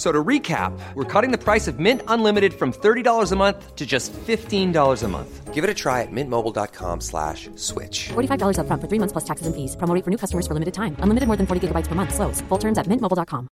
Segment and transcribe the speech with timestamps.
[0.00, 3.84] So to recap, we're cutting the price of Mint Unlimited from $30 a month to
[3.84, 5.52] just $15 a month.
[5.52, 8.08] Give it a try at mintmobile.com slash switch.
[8.08, 9.76] $45 upfront for three months plus taxes and fees.
[9.76, 10.96] Promo rate for new customers for limited time.
[11.04, 12.14] Unlimited more than 40 gigabytes per month.
[12.14, 12.40] Slows.
[12.48, 13.48] Full terms at mintmobile.com.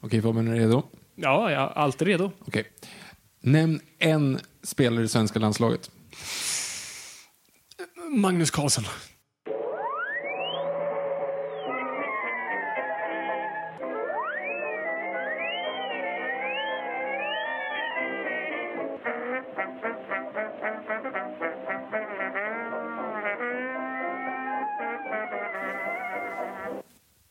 [0.00, 0.82] Okej, Fabian, är du redo?
[1.14, 2.30] Ja, jag är alltid redo.
[2.46, 2.64] Okej.
[3.40, 5.90] Nämn en spelare i svenska landslaget.
[8.10, 8.84] Magnus Carlsen.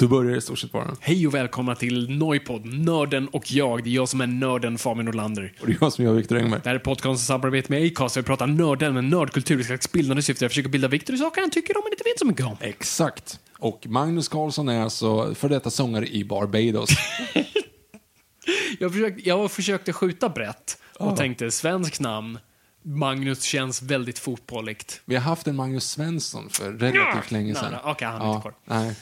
[0.06, 0.95] Du börjar i stort sett bara.
[1.00, 3.84] Hej och välkomna till Noipod, Nörden och jag.
[3.84, 5.53] Det är jag som är nörden Fabian Nordlander.
[5.62, 6.62] Och det är jag som gör Viktor Engberg.
[6.64, 9.92] Det här är podcastens samarbete med Acast där vi pratar nörden med nördkultur i slags
[9.92, 10.44] bildande syfte.
[10.45, 12.58] Jag försöker bilda Viktor i saker han tycker om men inte vet så mycket om.
[12.59, 13.39] Exakt.
[13.59, 16.90] Och Magnus Carlsson är alltså för detta sångare i Barbados.
[18.80, 22.40] Jag försökte, jag försökte skjuta brett och tänkte svenskt namn.
[22.84, 25.02] Magnus känns väldigt fotbolligt.
[25.06, 27.73] Vi har haft en Magnus Svensson för relativt länge sedan.
[27.84, 28.53] okej, han är inte kvar.
[28.66, 28.95] Nej.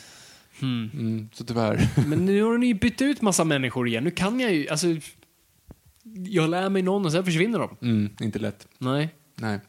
[0.62, 1.90] Mm, så tyvärr.
[2.08, 4.04] Men nu har ni bytt ut massa människor igen.
[4.04, 4.88] Nu kan jag ju, alltså...
[6.28, 7.78] Jag lär mig någon och sen försvinner de.
[7.82, 8.68] Mm, inte lätt.
[8.78, 9.10] Nej.
[9.36, 9.60] Nej.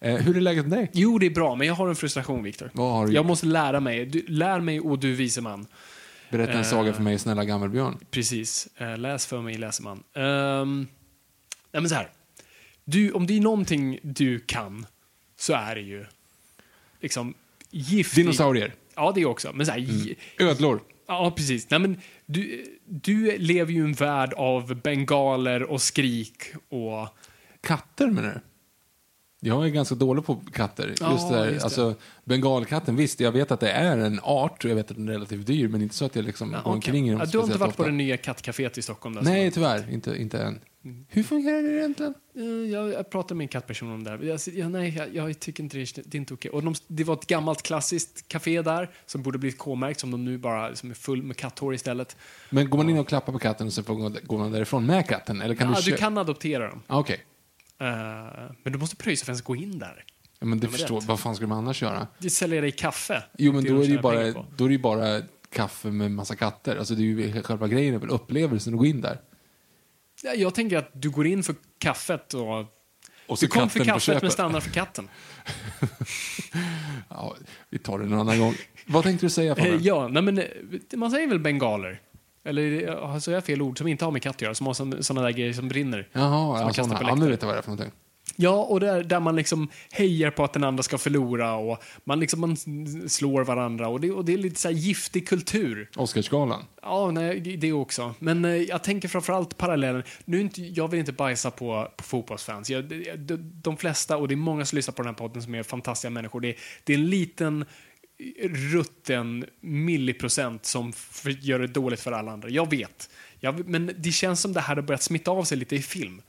[0.00, 0.90] Eh, hur är läget med dig?
[0.94, 2.70] Jo, det är bra, men jag har en frustration, Viktor.
[2.74, 3.26] Vad har du Jag gjort?
[3.26, 4.06] måste lära mig.
[4.06, 5.66] Du, lär mig, och du vise man.
[6.30, 6.64] Berätta en Eh.
[6.64, 7.98] saga för mig, snälla gammelbjörn.
[8.10, 8.68] Precis.
[8.76, 10.02] Eh, läs för mig, läser man.
[10.14, 10.78] Um,
[11.72, 12.10] nej, men så här.
[12.84, 14.86] Du, om det är någonting du kan,
[15.38, 16.04] så är det ju
[17.00, 17.34] liksom
[17.70, 18.74] gift i- Dinosaurier.
[18.96, 19.52] Ja, det också.
[19.54, 20.80] Men så här, gi- Ödlor.
[21.08, 21.70] Ja, precis.
[21.70, 27.08] Nej, men du, du lever ju i en värld av bengaler och skrik och...
[27.60, 28.40] Katter menar du?
[29.46, 30.88] Jag är ganska dålig på katter.
[30.88, 31.64] Just där, just.
[31.64, 35.08] Alltså, bengalkatten, visst, jag vet att det är en art och jag vet att den
[35.08, 36.72] är relativt dyr, men inte så att jag liksom Ja, går okej.
[36.74, 37.90] omkring i dem ja, Du har inte varit på ofta.
[37.90, 39.14] det nya kattcaféet i Stockholm?
[39.14, 39.92] Där, Nej, tyvärr.
[39.92, 40.60] Inte, inte än.
[41.08, 42.14] Hur fungerar det egentligen?
[42.36, 42.42] Eh,
[42.72, 44.18] Jag, jag pratade med en kattperson om det här.
[44.22, 46.50] Jag, jag, nej, jag, jag tycker inte det, det är inte okej.
[46.50, 50.24] Och de, det var ett gammalt klassiskt café där som borde blivit K-märkt som de
[50.24, 52.16] nu bara liksom är full med katthår istället.
[52.50, 54.86] Men går man in och klappar på katten och sen får gå- går man därifrån
[54.86, 55.40] med katten?
[55.42, 56.82] Eller kan ja, du, du kan adoptera dem.
[56.86, 57.20] Ah, Okej.
[57.80, 57.86] Eh,
[58.62, 60.04] men du måste pröjsa för att ens gå in där.
[60.38, 62.06] Ja, men det förstår, vad fan skulle man annars göra?
[62.18, 63.22] De säljer dig kaffe.
[63.38, 65.22] Jo, men Det då är, det ju bara, då är det bara
[65.52, 66.76] kaffe med massa katter.
[66.76, 69.20] Alltså det är ju själva grejen, är väl upplevelsen att gå in där.
[70.22, 72.64] Ja, jag tänker att du går in för kaffet och...
[73.26, 75.08] Och så du kom för kaffet men stannar för katten.
[77.08, 77.36] Ja,
[77.70, 78.54] vi tar det en annan gång.
[78.86, 79.82] Vad tänkte du säga, Eh, Fabian?
[79.82, 80.44] ja, nej, men eh,
[80.94, 82.00] man säger väl bengaler?
[82.46, 85.02] Eller så är jag fel ord som inte har med katt att göra, som har
[85.02, 86.08] sådana där grejer som brinner.
[86.12, 87.92] Jaha, man ja, på ja, nu vet jag vad det är för någonting.
[88.36, 92.20] Ja, och där, där man liksom hejar på att den andra ska förlora och man
[92.20, 92.56] liksom man
[93.08, 95.90] slår varandra och det, och det är lite så här giftig kultur.
[95.96, 96.64] Oscarsgalan.
[96.82, 98.14] Ja, nej, det också.
[98.18, 100.02] Men eh, jag tänker framförallt parallellen.
[100.24, 102.70] Nu inte, jag vill inte bajsa på, på fotbollsfans.
[102.70, 102.84] Jag,
[103.18, 105.62] de, de flesta, och det är många som lyssnar på den här podden som är
[105.62, 106.40] fantastiska människor.
[106.40, 107.64] Det, det är en liten
[108.72, 112.48] rutten milliprocent som för, gör det dåligt för alla andra.
[112.48, 113.10] Jag vet.
[113.40, 116.22] Jag, men det känns som det här har börjat smitta av sig lite i film.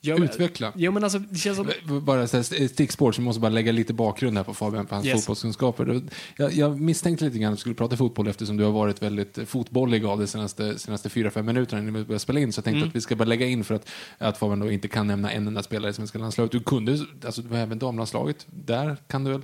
[0.00, 0.72] Jag, Utveckla.
[0.76, 1.70] Ja, men alltså, det känns som...
[2.02, 5.14] Bara stickspår, så måste bara lägga lite bakgrund här på Fabian, på hans Yes.
[5.20, 6.02] fotbollskunskaper.
[6.36, 9.38] Jag, jag misstänkte lite grann att vi skulle prata fotboll eftersom du har varit väldigt
[9.46, 12.52] fotbollig av de senaste, senaste fyra, fem minuterna innan vi började spela in.
[12.52, 12.88] Så jag tänkte Mm.
[12.88, 15.46] att vi ska bara lägga in för att, att Fabian då inte kan nämna en
[15.46, 16.52] enda spelare i svenska landslaget.
[16.52, 18.46] Du kunde, alltså du var även damlandslaget.
[18.50, 19.42] Där kan du väl?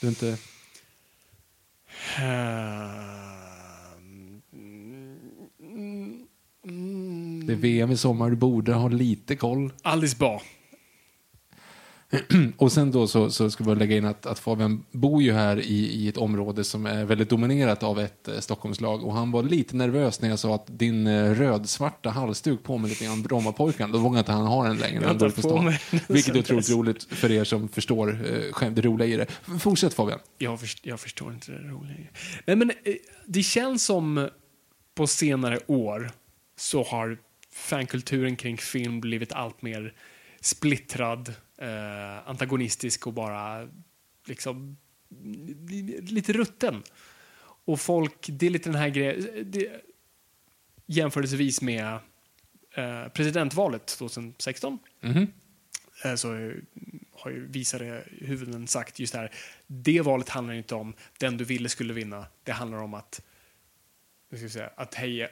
[0.00, 0.38] Du är inte...
[7.46, 9.72] Det är VM i sommar, du borde ha lite koll.
[9.82, 10.42] Alice Bah.
[12.56, 15.60] Och sen då så, så ska vi lägga in att, att Fabian bor ju här
[15.60, 19.04] i, i ett område som är väldigt dominerat av ett eh, Stockholmslag.
[19.04, 23.04] Och han var lite nervös när jag sa att din eh, rödsvarta halsduk påminner lite
[23.04, 23.92] grann om Brommapojken.
[23.92, 25.06] Då vågar inte han ha den längre.
[25.06, 25.72] han går på stan.
[26.08, 29.26] Vilket är otroligt roligt för er som förstår eh, skämt- det roliga i det.
[29.60, 30.18] Fortsätt Fabian.
[30.38, 31.96] Jag, först, jag förstår inte det roliga.
[32.44, 32.94] Nej, men eh,
[33.26, 34.28] det känns som
[34.94, 36.10] på senare år
[36.58, 37.18] så har
[37.52, 39.94] fankulturen kring film blivit allt mer
[40.40, 43.68] splittrad, eh, antagonistisk och bara
[44.26, 44.76] liksom
[45.68, 46.82] li- lite rutten.
[47.64, 49.80] Och folk, det är lite den här grejen, det-
[50.86, 51.98] jämförelsevis med
[52.74, 55.26] eh, presidentvalet 2016 Mhm.
[56.04, 56.28] eh, så
[57.12, 59.32] har ju visare huvuden sagt just det här.
[59.66, 62.26] Det valet handlar inte om den du ville skulle vinna.
[62.42, 63.20] Det handlar om att,
[64.36, 65.28] ska säga, att heja.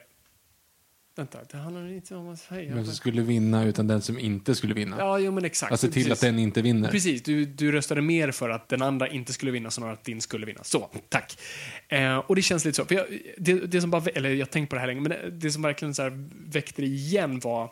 [1.17, 2.75] Vänta, det handlar inte om att heja.
[2.75, 4.95] Vem som skulle vinna utan den som inte skulle vinna.
[4.99, 5.71] Ja, jo men exakt.
[5.71, 6.11] Alltså till Precis.
[6.11, 6.91] att den inte vinner.
[6.91, 10.21] Precis, du, du röstade mer för att den andra inte skulle vinna snarare att din
[10.21, 10.63] skulle vinna.
[10.63, 11.39] Så, tack.
[11.87, 12.85] Eh, och det känns lite så.
[12.85, 13.05] För jag,
[13.37, 15.51] det, det som bara, eller jag har tänkt på det här länge, men det, det
[15.51, 17.71] som verkligen så här väckte det igen var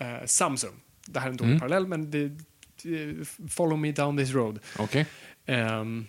[0.00, 0.74] eh, Samsung.
[1.06, 2.30] Det här är en dålig parallell, men det,
[3.48, 4.58] follow me down this road.
[4.78, 5.06] Okej.
[5.46, 6.06] Ehm,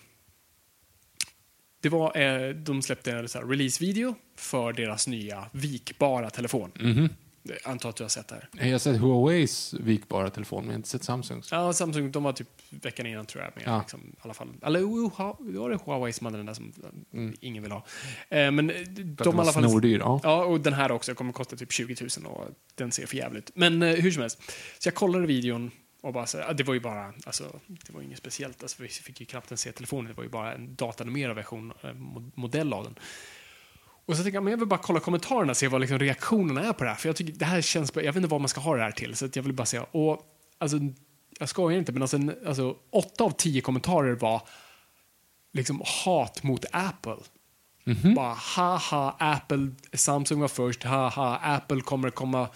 [1.81, 6.71] det var, eh, de släppte en releasevideo för deras nya vikbara telefon.
[6.79, 7.09] Mhm.
[7.43, 8.65] Jag antar att du har sett det här.
[8.67, 11.51] Jag har sett Huaweis vikbara telefon, men jag har inte sett Samsungs.
[11.51, 13.51] Ja, Samsung, de var typ veckan innan tror jag.
[13.55, 13.79] Med, Ja.
[13.79, 14.47] liksom, i alla fall.
[14.63, 14.79] Eller
[15.51, 16.73] det var det Huawei som hade den där som
[17.39, 17.85] ingen vill ha.
[18.29, 19.15] Eh, men eh, Mm.
[19.15, 19.69] De var alla fall...
[19.69, 19.99] snordyr.
[19.99, 20.19] Ja.
[20.23, 22.45] Ja, och den här också kommer kosta typ 20 000 och
[22.75, 23.51] den ser för jävligt.
[23.55, 24.41] Men eh, hur som helst.
[24.79, 28.17] Så jag kollade videon och bara så, det var ju bara, alltså, det var inget
[28.17, 28.61] speciellt.
[28.61, 31.73] Alltså, vi fick ju knappt ens se telefonen, det var ju bara en datanimerad version,
[31.81, 32.95] eh, mo- modell av den.
[34.05, 36.63] Och så tänkte jag, men jag vill bara kolla kommentarerna och se vad liksom reaktionerna
[36.63, 36.97] är på det här.
[36.97, 38.91] För jag tycker det här känns, jag vet inte vad man ska ha det här
[38.91, 39.15] till.
[39.15, 40.21] Så jag vill bara säga, och
[40.57, 40.77] alltså,
[41.39, 44.41] jag skojar inte, men alltså, alltså åtta av tio kommentarer var
[45.53, 47.17] liksom hat mot Apple.
[48.15, 52.49] Bara haha, Apple, Samsung var först, haha, Apple kommer komma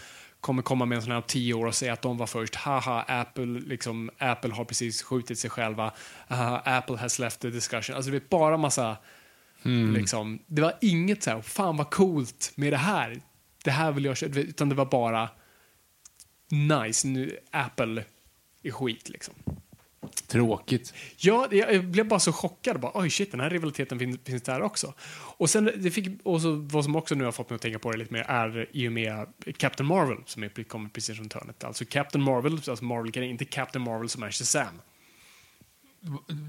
[0.45, 2.56] kommer komma med en sån här om tio år och säga att de var först.
[2.56, 5.92] Haha, Apple, liksom, Apple har precis skjutit sig själva.
[6.27, 7.95] Haha, Apple has left the discussion.
[7.95, 8.97] Alltså det är bara massa,
[9.95, 13.21] liksom, det var inget så här, fan vad coolt med det här.
[13.63, 15.30] Det här vill jag köra, utan det var bara
[16.50, 18.03] nice, nu Apple
[18.63, 19.33] är skit liksom.
[20.27, 20.94] Tråkigt.
[21.18, 22.80] Ja, jag jag blev bara så chockad.
[22.80, 24.94] Bara, Oj, shit, den här rivaliteten finns, finns där också.
[25.38, 27.80] Och sen, det fick, och så, vad som också nu har fått mig att tänka
[27.80, 29.27] på det lite mer är i och med
[29.57, 31.63] Captain Marvel som är, kommer precis runt hörnet.
[31.63, 34.81] Alltså Captain Marvel, alltså marvel inte Captain Marvel som är Shazam.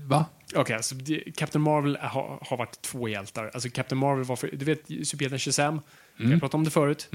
[0.06, 0.24] Va?
[0.54, 3.50] Okej, alltså det- Captain Marvel har, har varit två hjältar.
[3.54, 5.80] Alltså Captain Marvel var för, du vet superhjälten Shazam,
[6.16, 7.08] vi har pratat om det förut.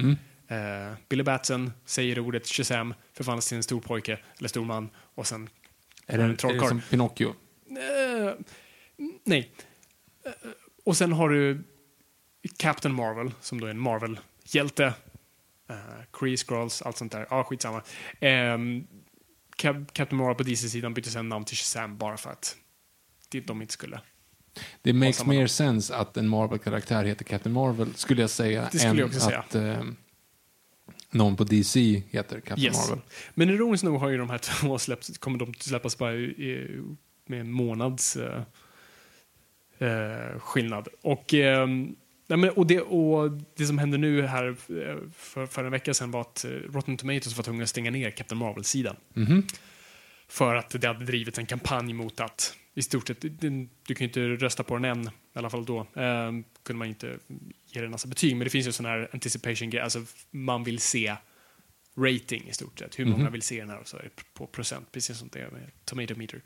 [0.48, 5.28] Eh, Billy Batson säger ordet Shazam, förvandlas till en stor pojke, eller stor man, och
[5.28, 5.50] sen
[6.08, 6.68] Är det, en är det trollkarl.
[6.68, 7.36] som Pinocchio?
[7.70, 8.34] Eh,
[9.24, 9.52] nej.
[10.26, 10.32] Eh,
[10.84, 11.64] och sen har du
[12.58, 14.94] Captain Marvel, som då är en Marvel-hjälte.
[15.72, 15.76] Uh,
[16.14, 17.28] Kree Scrolls, allt sånt där.
[17.30, 17.82] Ja, skitsamma.
[18.22, 18.88] Um,
[19.56, 22.56] Cap Captain Marvel på DC-sidan bytte sen namn till Shazam bara för att
[23.30, 24.00] det, de inte skulle.
[24.82, 28.92] Det makes mer sense att en Marvel-karaktär heter Captain Marvel, skulle jag säga, Det skulle
[28.92, 29.40] än jag också säga.
[29.40, 29.84] att eh,
[31.12, 32.90] någon på DC heter Captain Yes.
[32.90, 33.04] Marvel.
[33.34, 36.68] Men ironiskt nog har ju de här två släppts, kommer de släppas bara i,
[37.26, 38.42] med en månads eh,
[39.80, 40.88] eh, skillnad.
[41.02, 41.68] Och, eh,
[42.28, 45.94] nej men, och, det, och det som hände nu här eh, för, för en vecka
[45.94, 48.96] sedan var att eh, Rotten Tomatoes var tvungna att stänga ner Captain Marvel-sidan.
[49.14, 49.44] Mhm.
[50.28, 53.98] För att det hade drivits en kampanj mot att i stort sett, du, du kan
[53.98, 55.88] ju inte rösta på den än, i alla fall då.
[56.64, 57.20] Kunde man inte
[57.66, 60.80] ge den en massa betyg, men det finns ju sån här anticipation alltså man vill
[60.80, 61.16] se
[61.96, 63.00] rating i stort sett.
[63.00, 63.98] Hur många vill se den här och så
[64.34, 66.42] på procent, precis som det är med Tomato Meter.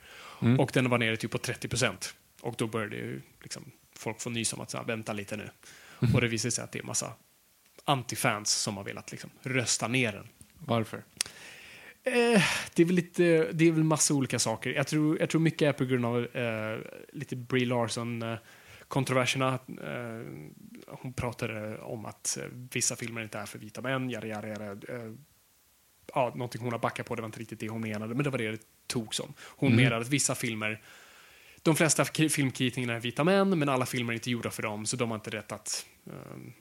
[0.59, 2.15] Och den var nere typ på 30 procent.
[2.41, 5.49] Och då började ju liksom folk få nys om att så här, vänta lite nu.
[6.13, 7.13] Och det visade sig att det är massa
[7.85, 10.27] antifans som har velat liksom rösta ner den.
[10.59, 11.03] Varför?
[12.03, 12.41] Eh,
[12.73, 14.69] det är väl lite, det är väl massa olika saker.
[14.69, 16.79] Jag tror, jag tror mycket är på grund av eh,
[17.13, 18.37] lite Brie Larson eh,
[18.87, 19.59] kontroverserna.
[19.67, 20.25] Eh,
[20.87, 24.71] hon pratade om att eh, vissa filmer inte är för vita män, jada, jada, jada.
[24.71, 25.11] Eh,
[26.13, 28.29] ja, någonting hon har backat på, det var inte riktigt det hon menade, men det
[28.29, 29.33] var det det tog som.
[29.39, 30.81] Hon menade att vissa filmer,
[31.61, 34.85] de flesta kri- filmkritikerna är vita män, men alla filmer är inte gjorda för dem,
[34.85, 36.13] så de har inte rätt att eh,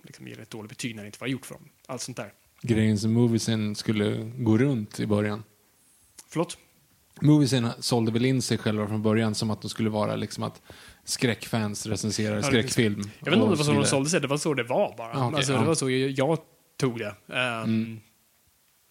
[0.02, 1.68] liksom ge ett dåligt betyg när det inte var gjort för dem.
[1.86, 2.32] Allt sånt där.
[2.62, 5.44] Grejen som moviesen skulle gå runt i början.
[6.28, 6.58] Förlåt?
[7.20, 10.62] Moviesen sålde väl in sig själva från början som att de skulle vara liksom att
[11.04, 13.02] skräckfans recenserar det skräckfilm.
[13.18, 14.94] Jag vet inte om det var så de sålde sig, det var så det var
[14.96, 15.12] bara.
[15.12, 15.58] Ah, okej, alltså, ja.
[15.60, 16.38] Det var så jag, jag
[16.76, 17.14] tog det.
[17.34, 18.00] Ehm,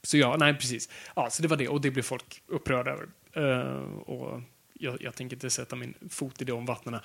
[0.03, 0.89] Så ja, nej precis.
[1.15, 3.07] Ja, så det var det och det blev folk upprörda över.
[3.35, 4.41] Eh, och
[4.73, 6.99] jag, jag tänker inte sätta min fot i de vattnen.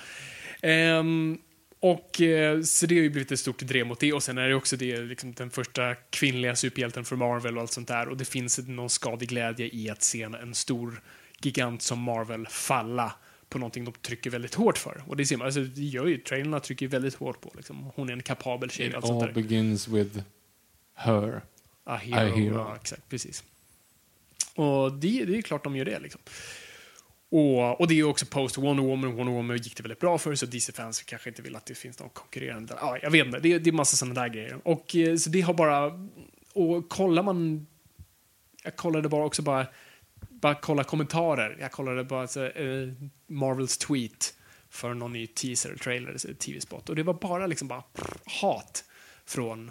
[0.62, 1.38] Ehm,
[1.81, 4.49] och eh, så det har ju blivit ett stort drev mot det och sen är
[4.49, 8.17] det också det, liksom, den första kvinnliga superhjälten för Marvel och allt sånt där och
[8.17, 11.00] det finns någon skadig glädje i att se en stor
[11.41, 13.12] gigant som Marvel falla
[13.49, 15.02] på någonting de trycker väldigt hårt för.
[15.07, 17.90] Och det ser man, alltså, det gör ju, trailerna trycker väldigt hårt på liksom.
[17.95, 19.43] Hon är en kapabel tjej It allt sånt all där.
[19.43, 20.19] begins with
[20.95, 21.40] her.
[21.85, 22.17] A hero.
[22.33, 22.55] A hero.
[22.55, 23.45] Ja, exakt, precis.
[24.55, 26.21] Och det, det är klart de gör det liksom.
[27.31, 29.17] Och, och det är ju också post Wonder Woman.
[29.17, 31.99] Wonder Woman gick det väldigt bra för, så DC-fans kanske inte vill att det finns
[31.99, 32.75] någon konkurrerande.
[32.81, 34.59] Ja, jag vet inte, det, är- det är massa sådana där grejer.
[34.64, 36.09] Och eh, så det har bara...
[36.52, 37.67] Och kollar man...
[38.64, 39.67] Jag kollade bara också bara...
[40.40, 41.57] Bara kolla kommentarer.
[41.61, 42.88] Jag kollade bara så, eh,
[43.26, 44.35] Marvels tweet
[44.71, 46.88] för någon ny teaser, trailer, tv-spot.
[46.88, 47.83] Och det var bara liksom bara
[48.40, 48.85] hat
[49.25, 49.71] från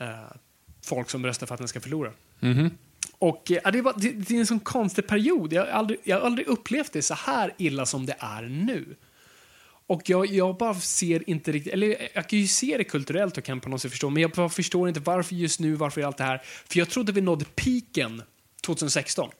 [0.00, 0.36] eh,
[0.84, 2.12] folk som röstar för att den ska förlora.
[2.40, 2.70] Mhm.
[3.18, 5.52] Och eh, ja, det, var, det, det är en sån konstig period.
[5.52, 8.96] Jag har, aldrig, jag har aldrig upplevt det så här illa som det är nu.
[9.86, 13.44] Och jag, jag bara ser inte riktigt, eller jag kan ju se det kulturellt och
[13.44, 16.16] kan på något sätt förstå, men jag förstår inte varför just nu, varför är allt
[16.16, 16.42] det här?
[16.44, 18.22] För jag trodde vi nådde piken
[18.60, 19.30] 2016.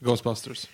[0.00, 0.68] Ghostbusters.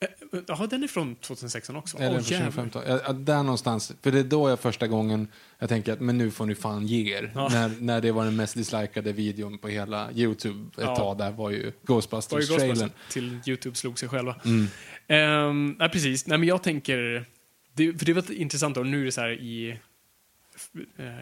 [0.00, 1.96] Eh, Jaha, den är från 2016 också?
[1.96, 2.20] Eller jävlar.
[2.20, 2.82] 2015.
[2.86, 3.92] Ja, ja, där någonstans.
[4.02, 6.86] För det är då jag första gången jag tänker att men nu får ni fan
[6.86, 7.32] ge er.
[7.34, 7.48] Ja.
[7.48, 10.96] När, när det var den mest dislikade videon på hela YouTube ett Ja.
[10.96, 12.66] tag där var ju Ghostbusters-trailern.
[12.68, 14.36] Ghostbusters till YouTube slog sig själva.
[14.44, 14.66] Mm.
[15.08, 16.26] Ehm, nej, precis.
[16.26, 17.24] Nej, men jag tänker...
[17.72, 19.76] Det, för det var intressant då, nu är det så här i eh,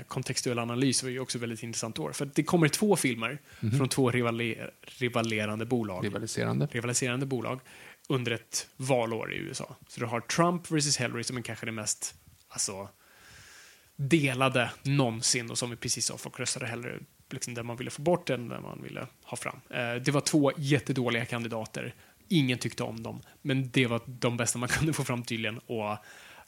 [0.09, 2.13] kontextuell analys var ju också väldigt intressant år.
[2.13, 3.79] För det kommer två filmer Mhm.
[3.79, 6.05] från två rivale, rivalerande bolag.
[6.05, 6.69] Rivaliserande.
[6.73, 7.61] rivaliserande bolag
[8.09, 9.77] under ett valår i USA.
[9.89, 12.15] Så du har Trump vs Hillary som är kanske det mest
[12.49, 12.89] alltså,
[13.97, 16.99] delade någonsin och som vi precis sa, folk röstade hellre
[17.31, 19.61] liksom, där man ville få bort än där man ville ha fram.
[19.71, 21.95] Eh, det var två jättedåliga kandidater.
[22.29, 25.59] Ingen tyckte om dem, men det var de bästa man kunde få fram tydligen.
[25.59, 25.97] Och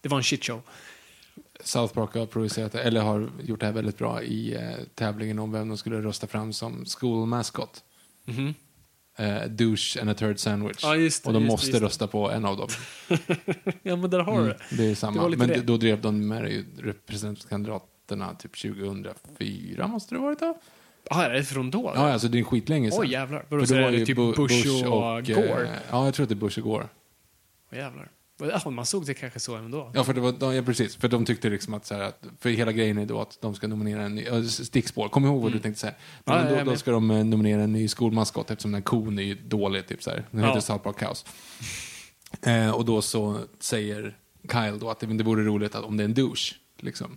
[0.01, 0.63] det var en shitshow.
[1.65, 4.63] South Park har producerat eller har gjort det här väldigt bra i eh,
[4.95, 7.85] tävlingen om vem de skulle rösta fram som school mascot.
[8.25, 8.55] Mhm.
[9.17, 10.79] Eh, douche and a turd sandwich.
[10.83, 12.69] Ja, det, och de just måste just rösta på en av dem.
[13.83, 14.77] Ja, men där har du Mm, det.
[14.77, 15.29] det är samma.
[15.29, 15.55] Men det.
[15.55, 20.59] d- då drev de med det ju representantkandidaterna typ 2004 måste det ha varit då?
[21.11, 21.93] Ah, är det från då?
[21.95, 23.01] Ja, alltså det är skitlänge sedan.
[23.01, 23.45] Oj, jävlar.
[23.49, 25.69] Vadå, då så är var det typ Bu- Bush och Gore?
[25.69, 26.89] eh, ja, jag tror att det är Bush och Gore.
[27.73, 28.09] Åh, jävlar.
[28.65, 29.91] Ja, man såg det kanske så även då.
[29.95, 30.97] Ja, för det var, de- ja, precis.
[30.97, 33.55] För de tyckte liksom att, så här, att för hela grejen är då att de
[33.55, 35.09] ska nominera en ny, äh, stickspår.
[35.09, 35.95] Kom ihåg vad du tänkte säga.
[36.25, 36.79] Ja, Men är då, då med.
[36.79, 40.11] ska de eh, nominera en ny skolmaskot eftersom den kon är ju dålig, typ så
[40.11, 40.25] här.
[40.31, 40.47] Den Ja.
[40.49, 41.25] heter South Park Cows.
[42.43, 44.17] Eh, och då så säger
[44.53, 47.17] Kyle då att det, det vore roligt att, om det är en douche, liksom.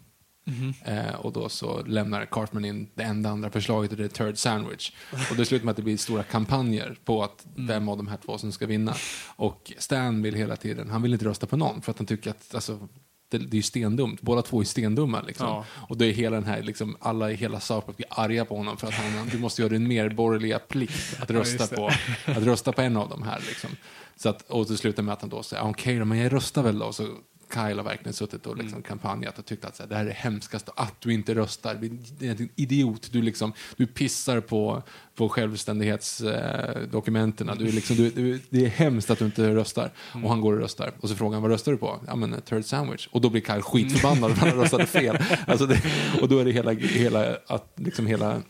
[0.52, 0.74] Mhm.
[0.86, 4.38] Eh, och då så lämnar Cartman in det enda andra förslaget och det är Turd
[4.38, 4.92] Sandwich.
[5.32, 7.68] Och det slutar med att det blir stora kampanjer på att Mm.
[7.68, 8.96] vem av de här två som ska vinna.
[9.36, 12.30] Och Stan vill hela tiden, han vill inte rösta på någon för att han tycker
[12.30, 12.88] att alltså,
[13.32, 14.22] det, det är ju stendumt.
[14.22, 15.22] Båda två är stendumma.
[15.22, 15.48] Liksom.
[15.48, 15.66] Ja.
[15.72, 18.58] Och då är hela den här, liksom, alla i hela South Park blir arga på
[18.58, 21.76] honom för att han, du måste göra din medborgerliga plikt att rösta, det.
[21.76, 21.88] på,
[22.26, 23.40] att rösta på en av dem här.
[23.48, 23.70] Liksom.
[24.16, 26.34] Så att, och det slutar med att han då säger, "Ah, okej då, men jag
[26.34, 26.94] röstar väl då.
[26.94, 27.08] Så
[27.54, 30.08] Kyle har verkligen suttit och liksom kampanjat och tyckt att så här, det här är
[30.08, 31.76] det hemskaste, att du inte röstar.
[31.76, 31.88] Du
[32.28, 34.84] är en idiot, du, liksom, du pissar på,
[35.16, 37.52] på självständighetsdokumenten.
[37.60, 39.92] du, är liksom, du, du, det är hemskt att du inte röstar.
[40.24, 40.94] Och han går och röstar.
[41.00, 42.00] Och så frågar han, vad röstar du på?
[42.08, 43.08] Ja men a turd sandwich.
[43.12, 45.18] Och då blir Kyle skitförbannad för han röstade fel.
[45.48, 45.82] Alltså det,
[46.22, 48.42] och då är det hela, hela, att, liksom hela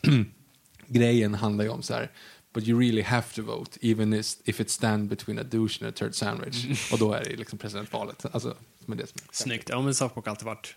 [0.88, 2.12] grejen handlar ju om så här
[2.54, 5.92] But you really have to vote, even if it stand between a douche and a
[5.92, 6.92] turd sandwich.
[6.92, 8.26] Och då är det liksom presidentvalet.
[8.32, 8.56] Alltså,
[8.86, 9.70] som är det som är Snyggt.
[9.70, 10.76] Ja, men South Park har alltid varit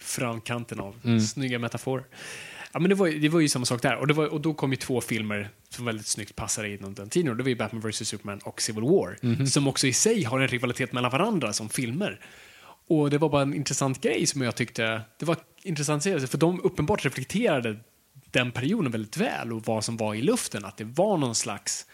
[0.00, 1.20] framkanten av Mm.
[1.20, 2.04] snygga metaforer.
[2.72, 3.96] Ja, men det, var, det var ju samma sak där.
[3.96, 7.08] Och, det var, och då kom ju två filmer som väldigt snyggt passade inom den
[7.08, 7.30] tiden.
[7.30, 8.08] Och det var ju Batman vs.
[8.08, 9.18] Superman och Civil War.
[9.22, 9.46] Mhm.
[9.46, 12.20] Som också i sig har en rivalitet mellan varandra som filmer.
[12.88, 16.38] Och det var bara en intressant grej som jag tyckte, det var intressant serie, för
[16.38, 17.76] de uppenbart reflekterade
[18.30, 20.64] den perioden väldigt väl och vad som var i luften.
[20.64, 21.86] Att det var någon slags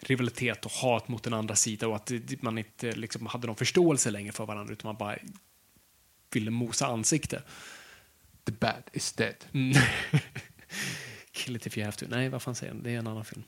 [0.00, 4.10] rivalitet och hat mot den andra sidan och att man inte liksom hade någon förståelse
[4.10, 5.16] längre för varandra utan man bara
[6.32, 7.42] ville mosa ansikte.
[8.44, 9.34] The bad is dead.
[9.52, 9.82] Mm.
[11.32, 12.06] Kill it if you have to.
[12.08, 12.82] Nej, vad fan säger han?
[12.82, 13.42] Det är en annan film.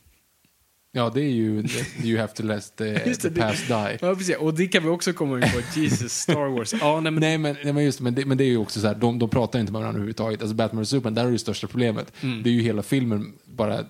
[0.95, 1.65] Ja, det är ju
[2.03, 3.99] You have to let the, the past die.
[4.01, 4.37] Ja, precis.
[4.37, 5.81] Och det kan vi också komma in på.
[5.81, 6.75] Jesus, Star Wars.
[6.81, 8.81] Ja, nej, men, Nej, men, nej, men, just, men, det, men det är ju också
[8.81, 10.41] så här, de, de pratar inte med varandra överhuvudtaget.
[10.41, 12.13] Alltså Batman och Superman, där är det största problemet.
[12.21, 12.43] Mm.
[12.43, 13.85] Det är ju hela filmen bara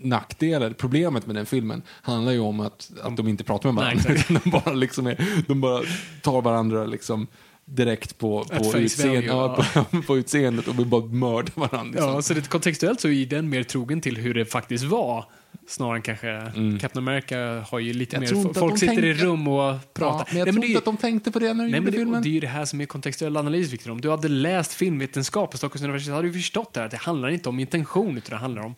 [0.00, 0.70] nackdelar.
[0.72, 4.12] Problemet med den filmen handlar ju om att, att de inte pratar med Nej, varandra.
[4.12, 4.30] exakt.
[4.30, 5.82] utan de, bara liksom är, de bara
[6.22, 7.26] tar varandra liksom
[7.64, 11.82] direkt på, på, utseende, value, ja, på, på utseendet och vill bara mörda varandra.
[11.92, 12.08] Liksom.
[12.08, 15.24] ja, så det, kontextuellt så är den mer trogen till hur det faktiskt var
[15.68, 18.54] Snarare än kanske Captain America har ju lite Jag mer...
[18.54, 20.18] Folk sitter i tänker- rum och pratar.
[20.18, 21.70] Ja, men jag Nej, tror det är inte att de tänkte på det när de
[21.70, 22.22] Nej, gjorde men det, filmen.
[22.22, 23.90] det är ju det här som är kontextuell analys, Victor.
[23.90, 26.96] Om du hade läst filmvetenskap på Stockholms universitet hade du förstått det här, att det
[26.96, 28.74] handlar inte om intention, utan det handlar om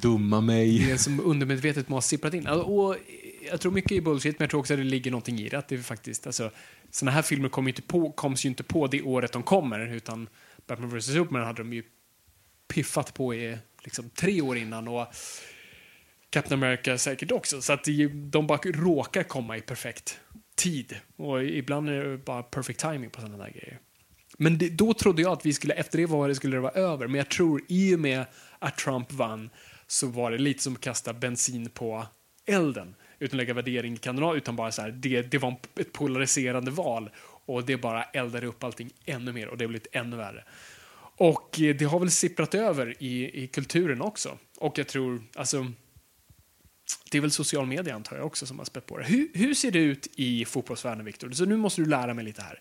[0.00, 0.78] Dumma mig.
[0.78, 2.46] det som undermedvetet måste ha sipprat in.
[2.46, 2.96] Alltså, och
[3.50, 5.58] jag tror mycket är bullshit, men jag tror också att det ligger någonting i det.
[5.58, 6.50] Att det är faktiskt, alltså,
[6.90, 9.94] såna här filmer kom ju inte på, koms ju inte på det året de kommer,
[9.94, 10.28] utan
[10.66, 11.06] Batman vs.
[11.06, 11.82] Superman hade de ju
[12.68, 14.88] piffat på i liksom, tre år innan.
[14.88, 15.06] Och
[16.30, 17.62] Captain America säkert också.
[17.62, 17.84] Så att
[18.30, 20.20] de bara råkar komma i perfekt
[20.54, 20.96] tid.
[21.16, 23.78] Och ibland är det bara perfect timing på sådana där grejer.
[24.38, 26.72] Men det, då trodde jag att vi skulle, efter det var det skulle det vara
[26.72, 27.06] över.
[27.06, 28.24] Men jag tror i och med
[28.58, 29.50] att Trump vann
[29.92, 32.06] så var det lite som att kasta bensin på
[32.46, 32.94] elden.
[33.18, 36.70] Utan att lägga värdering i kandidat, utan bara så här, det, det var ett polariserande
[36.70, 37.10] val.
[37.24, 40.44] Och det bara eldade upp allting ännu mer och det har blivit ännu värre.
[41.16, 44.38] Och eh, det har väl sipprat över i, i kulturen också.
[44.58, 45.72] Och jag tror, alltså,
[47.10, 49.04] det är väl social media antar jag också som har spett på det.
[49.04, 51.30] Hur, hur ser det ut i fotbollsvärlden, Viktor?
[51.30, 52.60] Så nu måste du lära mig lite här.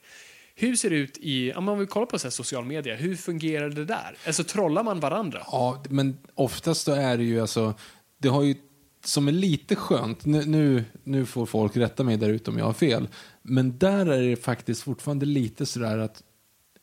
[0.62, 3.86] Hur ser det ut i, om vi kollar på så social media, hur fungerar det
[3.86, 4.18] där?
[4.28, 5.40] Alltså trollar man varandra?
[5.52, 7.74] Ja, men oftast då är det ju alltså,
[8.18, 8.56] det har ju,
[9.04, 12.66] som är lite skönt, nu, nu, nu får folk rätta mig där ute om jag
[12.66, 13.08] har fel,
[13.42, 16.24] men där är det faktiskt fortfarande lite sådär att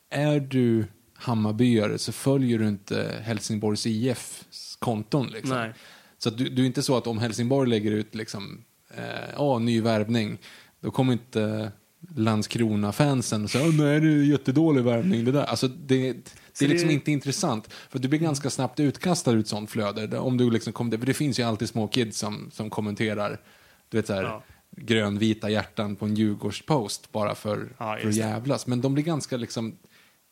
[0.09, 5.27] är du Hammarbyare så följer du inte Helsingborgs IFs konton.
[5.27, 5.57] Liksom.
[5.57, 5.73] Nej.
[6.17, 9.59] Så att du, du är inte så att om Helsingborg lägger ut liksom, eh, ja,
[9.59, 10.37] ny värvning,
[10.79, 11.71] då kommer inte
[12.15, 15.43] Landskrona-fansen och säga "Åh, nej det är jättedålig värvning det där.
[15.45, 16.13] Alltså det,
[16.59, 17.73] det är liksom det- inte intressant.
[17.89, 20.19] För du blir ganska snabbt utkastad ur ett sånt flöde.
[20.19, 23.39] Om du liksom kommer, för det finns ju alltid små kids som, som kommenterar
[23.89, 24.43] du vet, så här, Ja.
[24.77, 28.67] grönvita hjärtan på en Djurgårdspost bara för, Ja, för att jävlas.
[28.67, 29.77] Men de blir ganska liksom,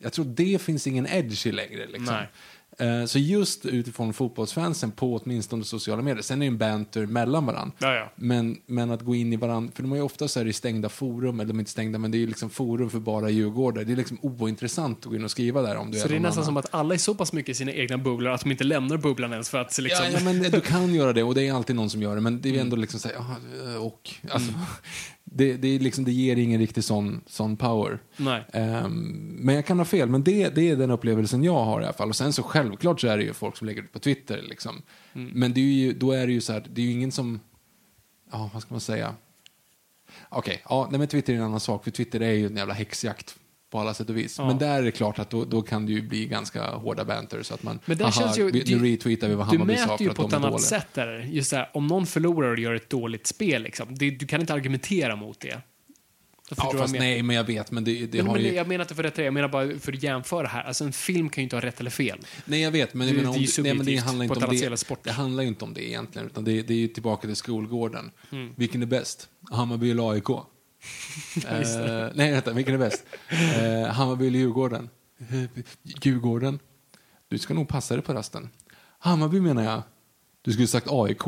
[0.04, 1.88] jag tror det finns ingen edge i längre.
[1.88, 2.04] Liksom.
[2.16, 2.28] Nej.
[2.80, 6.22] Eh, Så just utifrån fotbollsfansen på åtminstone sociala medier.
[6.22, 7.76] Sen är det en banter mellan varandra.
[7.80, 8.12] Ja, ja.
[8.16, 10.54] Men, men att gå in i varandra, för de har ju ofta så här i
[10.54, 13.30] stängda forum, eller de är inte stängda, men det är ju liksom forum för bara
[13.30, 13.84] djurgårdare.
[13.84, 16.20] Det är liksom ointressant att gå in och skriva där om du Så det är
[16.20, 16.46] nästan annan.
[16.46, 18.98] som att alla är så pass mycket i sina egna bubblor att de inte lämnar
[18.98, 20.06] bubblan ens för att liksom...
[20.06, 22.22] Ja, ja, men du kan göra det och det är alltid någon som gör det.
[22.22, 24.10] Men det är ju ändå liksom så här, ja, och.
[24.30, 24.52] Alltså,
[25.38, 28.00] det, det, liksom, det ger ingen riktig sån, sån power.
[28.54, 31.84] Ehm, men jag kan ha fel, men det, det är den upplevelsen jag har i
[31.84, 32.10] alla fall.
[32.10, 34.42] Och sen så självklart så är det ju folk som lägger ut på Twitter.
[34.42, 34.82] Liksom.
[35.14, 37.40] Men det är ju, då är det ju så här, det är ju ingen som,
[38.32, 39.16] ja vad ska man säga?
[40.30, 42.74] Okej, ja, nej, men Twitter är en annan sak, för Twitter är ju en jävla
[42.74, 43.36] häxjakt
[43.70, 44.36] på alla sätt och vis.
[44.38, 44.48] Ja.
[44.48, 47.44] Men där är det klart att då, då kan det ju bli ganska hårda banter
[47.44, 49.76] så att man, Men "Aha, känns ju, vi, du- nu retweetar vi vad Du Hammarby
[49.76, 50.64] sa mäter för ju att på de ett är annat dåliga.
[50.66, 51.20] sätt där.
[51.32, 54.54] Just där, om någon förlorar och gör ett dåligt spel, liksom, det, du kan inte
[54.54, 55.48] argumentera mot det.
[55.48, 55.62] Jag
[56.58, 58.54] Ja, jag fast nej, men jag vet, men det, det Men, har men ju...
[58.54, 60.64] Jag menar inte för rätt jag menar bara för att jämföra här.
[60.64, 62.20] Alltså en film kan ju inte ha rätt eller fel.
[62.46, 64.34] Nej, jag vet, men, jag Det- menar, om, det ju nej, men det handlar på
[64.34, 64.78] inte ett om annat det.
[64.78, 65.00] sport.
[65.04, 68.12] Det handlar ju inte om det egentligen, utan det, det är ju tillbaka till skolgården.
[68.32, 68.54] Mm.
[68.58, 69.30] Vilken är bäst?
[69.52, 70.28] Hammarby eller AIK?
[71.46, 73.04] Eh, nej, vänta, vilken är bäst?
[73.30, 74.90] Eh, Hammarby eller Djurgården?
[75.84, 76.60] Djurgården?
[77.28, 78.50] Du ska nog passa dig på rasten.
[79.00, 79.84] Hammarby menar jag.
[80.42, 81.22] Du skulle sagt AIK.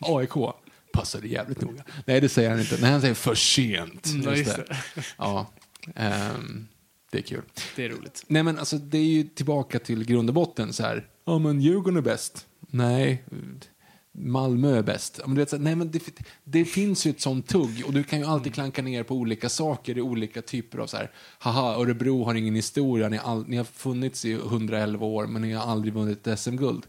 [0.00, 0.32] AIK.
[0.92, 1.84] Passa dig jävligt noga.
[2.04, 2.78] Nej, det säger han inte.
[2.80, 4.06] Nej, han säger för sent.
[4.06, 4.76] Mm, just det.
[5.18, 5.46] Ja,
[5.94, 6.68] ehm,
[7.10, 7.42] det är kul.
[7.76, 8.24] Det är roligt.
[8.26, 11.06] Nej men alltså det är ju tillbaka till grund och botten så här.
[11.24, 12.46] Ja men Djurgården är bäst.
[12.60, 13.24] Nej,
[14.18, 15.20] Malmö är bäst.
[15.26, 16.02] Men du vet, så nej men det,
[16.44, 19.48] det finns ju ett sånt tugg och du kan ju alltid klanka ner på olika
[19.48, 21.10] saker i olika typer av så här.
[21.38, 23.08] Haha, Örebro har ingen historia.
[23.08, 26.86] Ni, all, ni har funnits i 111 år men ni har aldrig vunnit ett SM-guld.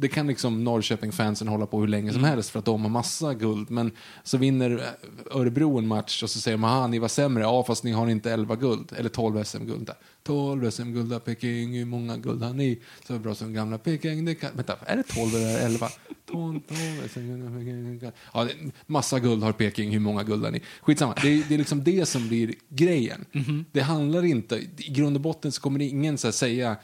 [0.00, 3.34] Det kan liksom Norrköping-fansen hålla på hur länge som helst för att de har massa
[3.34, 3.70] guld.
[3.70, 3.90] Men
[4.22, 7.42] så vinner eh, Örebro en match och så säger man att ni var sämre.
[7.42, 8.92] Ja, fast ni har inte 11 guld.
[8.96, 9.90] Eller 12 SM-guld.
[10.22, 11.74] 12 SM-guld har Peking.
[11.74, 12.78] Hur många guld har ni?
[13.06, 14.24] Så bra som gamla Peking.
[14.24, 14.50] Det kan...
[14.54, 15.88] Vänta, är det 12 eller 11?
[16.26, 18.12] 12, 12 SM-guld har Peking.
[18.34, 18.48] Ja,
[18.86, 19.90] massa guld har Peking.
[19.90, 20.62] Hur många guld har ni?
[20.82, 21.14] Skitsamma.
[21.22, 23.24] Det är, det är liksom det som blir grejen.
[23.72, 24.56] Det handlar inte...
[24.56, 26.76] I grund och botten så kommer det ingen så här, säga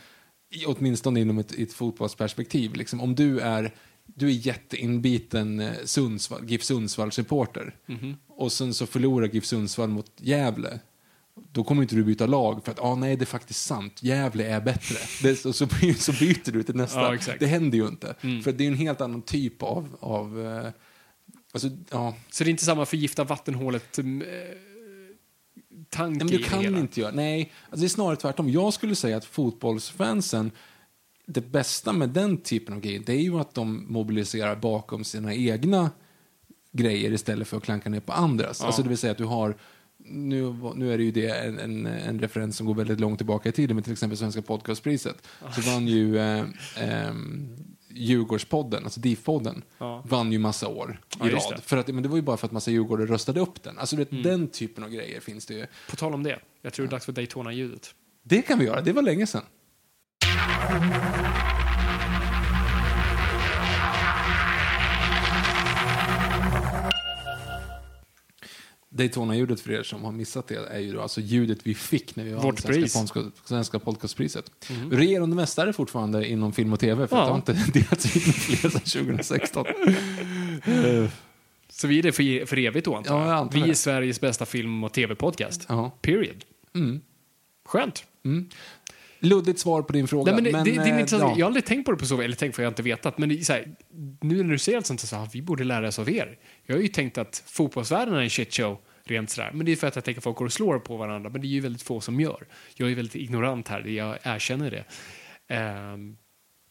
[0.66, 2.74] åtminstone inom ett, ett fotbollsperspektiv.
[2.74, 3.74] Liksom, om du är,
[4.06, 7.74] du är jätteinbiten eh, Sundsvall, GIF Sundsvall-supporter
[8.28, 10.80] och sen så förlorar GIF Sundsvall mot Gävle.
[11.52, 14.02] Då kommer inte du byta lag för att ah, nej, det är faktiskt sant.
[14.02, 14.96] Gävle är bättre.
[15.22, 17.00] Det, så, så, så byter du till nästa.
[17.00, 18.14] Ja, det händer ju inte.
[18.44, 19.96] För det är en helt annan typ av...
[20.00, 20.70] av eh,
[21.52, 23.98] alltså, ja, Så det är inte samma förgifta vattenhålet
[25.94, 26.78] eh, tanke Nej, men i du det kan hela.
[26.78, 27.12] inte göra.
[27.12, 28.50] Nej, alltså det är snarare tvärtom.
[28.50, 30.50] Jag skulle säga att fotbollsfansen,
[31.26, 35.34] det bästa med den typen av grejer, det är ju att de mobiliserar bakom sina
[35.34, 35.90] egna
[36.72, 38.60] grejer istället för att klanka ner på andras.
[38.60, 39.56] Alltså det vill säga att du har
[40.06, 43.48] nu, nu är det ju det en, en, en referens som går väldigt långt tillbaka
[43.48, 45.26] i tiden, med till exempel Svenska podcastpriset.
[45.54, 46.44] Så vann ju eh,
[46.76, 47.48] ehm,
[47.94, 50.02] Djurgårdspodden, alltså DIF-podden, Ja.
[50.08, 51.62] vann ju massa år Ja, i just rad.
[51.62, 53.78] För att, men det var ju bara för att massa djurgårdare röstade upp den.
[53.78, 54.08] Alltså Mm.
[54.10, 55.66] vet, den typen av grejer finns det ju.
[55.90, 57.94] På tal om det, jag tror det är dags för Daytona-ljudet.
[58.22, 59.42] Det kan vi göra, det var länge sedan.
[68.96, 72.24] Daytona-ljudet för er som har missat det är ju då alltså ljudet vi fick när
[72.24, 73.20] vi vann Svenska.
[73.44, 74.50] Svenska, podcastpriset.
[74.90, 77.36] Regerande mästare fortfarande inom film och tv för Ja.
[77.36, 79.66] att det har inte delats ut fler sedan 2016.
[81.68, 84.20] Så vi är det för, för evigt då, antar Ja, jag antar Vi är Sveriges
[84.20, 85.66] bästa film och tv-podcast.
[85.68, 85.90] Ja.
[86.02, 86.44] Period.
[87.66, 88.04] Skönt.
[89.24, 90.32] Luddigt svar på din fråga.
[90.32, 91.34] Nej, men det, det, det är eh, inte så, ja.
[91.36, 93.18] Jag har aldrig tänkt på det på så eller tänkt för jag har inte vetat.
[93.18, 93.74] Men så här,
[94.20, 96.38] nu när du säger allt sånt så här, vi borde lära oss av er.
[96.66, 99.50] Jag har ju tänkt att fotbollsvärlden är en shitshow, rent sådär.
[99.54, 101.30] Men det är för att jag tänker att folk går och slår på varandra.
[101.30, 102.46] Men det är ju väldigt få som gör.
[102.74, 104.84] Jag är väldigt ignorant här, jag erkänner det.
[105.54, 106.16] Ehm,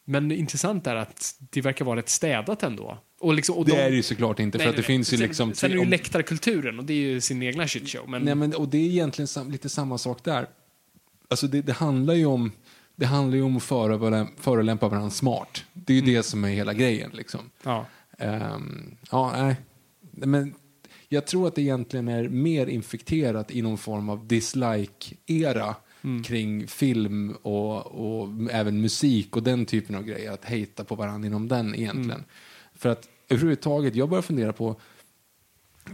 [0.05, 2.97] men intressant är att det verkar vara rätt städat ändå.
[3.19, 4.87] Och liksom, och Det de- är det ju såklart inte, för Nej, att det nej,
[4.87, 5.53] finns ju sen, liksom...
[5.53, 8.09] Sen är det ju läktarkulturen och det är ju sin egna shitshow.
[8.09, 10.47] Men, Nej, men, och det är egentligen sam, lite samma sak där.
[11.27, 12.51] Alltså det, det handlar ju om
[12.95, 15.63] det handlar om att förolämpa, förolämpa varandra smart.
[15.73, 17.11] Det är ju det som är hela grejen.
[17.13, 17.39] Liksom.
[17.63, 17.85] ja.
[18.17, 19.55] Ehm, ja, nej.
[20.11, 20.53] Men
[21.09, 25.75] jag tror att det egentligen är mer infekterat i någon form av dislike-era
[26.25, 30.31] kring film och, och även musik och den typen av grejer.
[30.31, 32.23] Att hejta på varandra inom den egentligen.
[32.75, 34.75] För att överhuvudtaget, jag börjar fundera på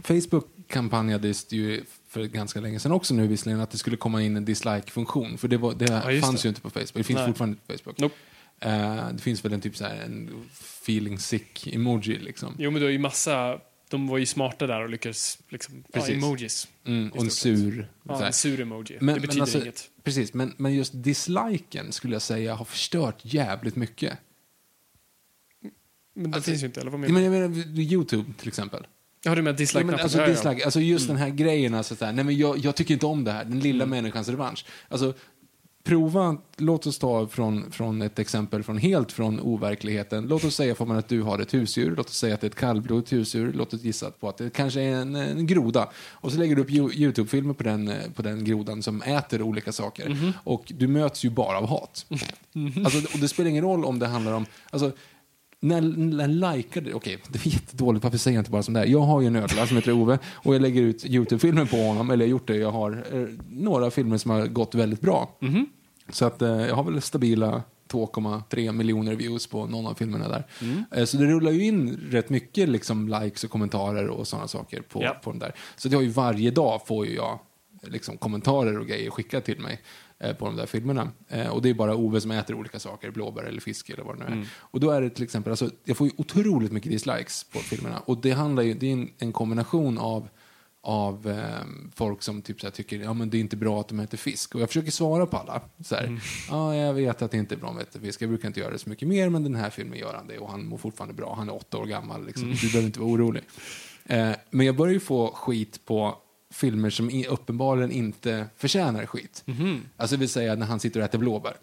[0.02, 4.36] Facebook kampanjades ju för ganska länge sedan också nu visserligen att det skulle komma in
[4.36, 5.38] en dislike-funktion.
[5.38, 6.46] För det, var, det Ja, fanns det.
[6.46, 6.94] ju inte på Facebook.
[6.94, 7.26] Det finns Nej.
[7.26, 7.98] fortfarande inte på Facebook.
[7.98, 8.14] Nope.
[8.60, 10.30] Eh, det finns väl en typ så här en
[10.82, 12.54] feeling sick emoji liksom.
[12.58, 13.60] Jo, men det är ju massa...
[13.88, 15.84] De var ju smarta där och lyckades liksom...
[15.86, 16.14] Ja, Precis.
[16.14, 16.68] emojis.
[16.84, 17.88] Mm, och en sur.
[18.08, 18.98] Ja, en sur emoji.
[19.00, 19.90] Men- det men betyder alltså- inget.
[20.02, 24.18] Precis, men, men just disliken skulle jag säga har förstört jävligt mycket.
[26.14, 27.24] Men det alltså- finns ju inte, eller vad menar du?
[27.24, 28.86] jag menar, Youtube till exempel.
[29.24, 29.96] Ja, du menar dislike-knappen?
[29.96, 30.30] men alltså, Ja, ja.
[30.30, 33.06] dislike, alltså just den här grejen, alltså, så här, nej men jag, jag tycker inte
[33.06, 34.64] om det här, den lilla människans revansch.
[34.88, 35.14] Alltså,
[35.84, 40.26] prova, låt oss ta från, från ett exempel från helt från overkligheten.
[40.28, 42.50] Låt oss säga man att du har ett husdjur, låt oss säga att det är
[42.50, 45.90] ett kallblodigt husdjur, låt oss gissa på att det kanske är en, en groda.
[46.10, 49.72] Och så lägger du upp Yo- Youtube-filmer på den, på den grodan som äter olika
[49.72, 50.08] saker.
[50.08, 50.32] Mhm.
[50.44, 52.06] Och du möts ju bara av hat.
[52.84, 54.92] Alltså, och det spelar ingen roll om det handlar om, alltså,
[55.60, 58.86] när, när likade, okej, det är jättedåligt, varför säger jag inte bara som det är?
[58.86, 62.10] Jag har ju en ödla som heter Ove och jag lägger ut Youtube-filmer på honom,
[62.10, 65.38] eller jag har gjort det, jag har eh, några filmer som har gått väldigt bra.
[66.08, 70.46] Så att eh, jag har väl stabila 2,3 miljoner views på någon av filmerna där.
[70.96, 74.80] Eh, så det rullar ju in rätt mycket liksom, likes och kommentarer och sådana saker
[74.82, 75.20] på, Ja.
[75.24, 75.54] på den där.
[75.76, 77.38] Så det har ju varje dag får ju jag
[77.82, 79.80] liksom, kommentarer och grejer skickat till mig
[80.34, 81.10] på de där filmerna.
[81.28, 84.18] Eh, och det är bara Ove som äter olika saker, blåbär eller fisk eller vad
[84.18, 84.48] det nu är.
[84.56, 87.98] Och då är det till exempel, alltså, jag får ju otroligt mycket dislikes på filmerna.
[88.04, 90.28] Och det handlar ju, det är en, en kombination av
[90.82, 94.00] av eh, folk som typ så tycker ja men det är inte bra att de
[94.00, 94.54] äter fisk.
[94.54, 95.60] Och jag försöker svara på alla.
[95.84, 98.22] Så här, Ja, jag vet att det inte är bra att äta fisk.
[98.22, 100.38] Jag brukar inte göra det så mycket mer, men den här filmen gör han det
[100.38, 101.34] och han mår fortfarande bra.
[101.34, 102.26] Han är åtta år gammal.
[102.26, 102.50] Liksom.
[102.50, 103.42] Du behöver inte vara orolig.
[104.04, 106.18] Eh, men jag börjar ju få skit på
[106.50, 109.44] filmer som uppenbarligen inte förtjänar skit.
[109.96, 111.56] Alltså det vill säga när han sitter och äter blåbär.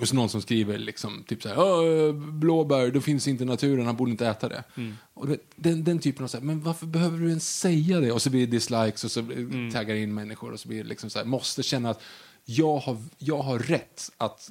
[0.00, 3.46] Och så någon som skriver liksom, typ så här, "Åh, blåbär, det finns inte i
[3.46, 4.64] naturen, han borde inte äta det.
[5.14, 8.12] Och det, den, den typen av så här, men varför behöver du ens säga det?
[8.12, 9.70] Och så blir det dislikes och så mm.
[9.70, 12.02] taggar in människor och så blir det liksom så här, måste känna att
[12.44, 14.50] jag har, jag har rätt att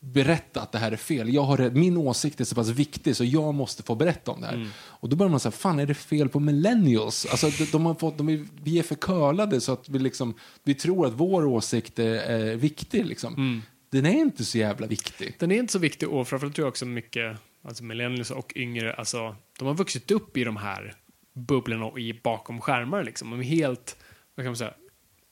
[0.00, 1.34] berätta att det här är fel.
[1.34, 4.46] Jag har, min åsikt är så pass viktig så jag måste få berätta om det
[4.46, 4.70] här.
[4.76, 7.26] Och då börjar man säga, fan är det fel på millennials?
[7.30, 10.34] Alltså, de, de har fått, de är, vi är för curlade så att vi, liksom,
[10.64, 13.06] vi tror att vår åsikt är, är viktig.
[13.06, 13.62] Liksom.
[13.90, 15.36] Den är inte så jävla viktig.
[15.38, 18.94] Den är inte så viktig och framförallt tror jag också mycket, alltså millennials och yngre,
[18.94, 20.94] alltså de har vuxit upp i de här
[21.34, 23.30] bubblorna och i bakom skärmar liksom.
[23.30, 23.96] De är helt,
[24.34, 24.74] vad kan man säga,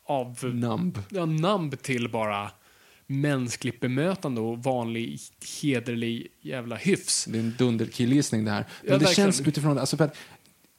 [0.06, 0.44] av...
[0.44, 0.98] Numb.
[1.08, 2.50] Ja, numb till bara
[3.06, 5.18] mänskligt bemötande och vanlig
[5.62, 7.24] hederlig jävla hyfs.
[7.24, 8.60] Det är en dunderkillgissning det här.
[8.82, 9.32] Men Ja, det verkligen.
[9.32, 10.16] känns utifrån, alltså för att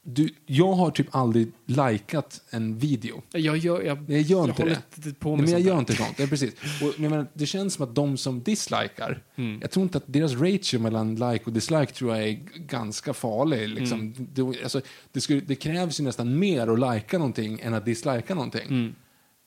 [0.08, 3.22] du, jag har typ aldrig likat en video.
[3.32, 4.82] Jag gör, jag, Jag gör inte det.
[4.98, 5.80] inte på Nej, med men jag gör där.
[5.80, 6.20] inte sånt.
[6.20, 6.54] Ja, precis.
[6.82, 9.60] Och, jag menar, det känns som att de som dislikar, Mm.
[9.62, 13.70] jag tror inte att deras ratio mellan like och dislike tror jag är ganska farlig.
[13.70, 14.00] Liksom.
[14.00, 14.14] Mm.
[14.34, 18.36] Det, alltså, det, skulle, det krävs ju nästan mer att lika någonting än att dislika
[18.36, 18.68] någonting.
[18.68, 18.96] Mm.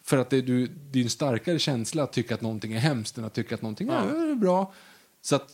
[0.08, 3.18] För att det, du, det är en starkare känsla att tycka att någonting är hemskt
[3.18, 4.72] än att tycka att någonting är bra.
[5.20, 5.48] Så att,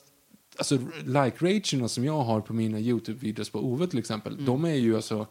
[0.58, 4.44] alltså, like-ratierna som jag har på mina YouTube-videos på Ove till exempel, Mm.
[4.44, 5.26] de är ju alltså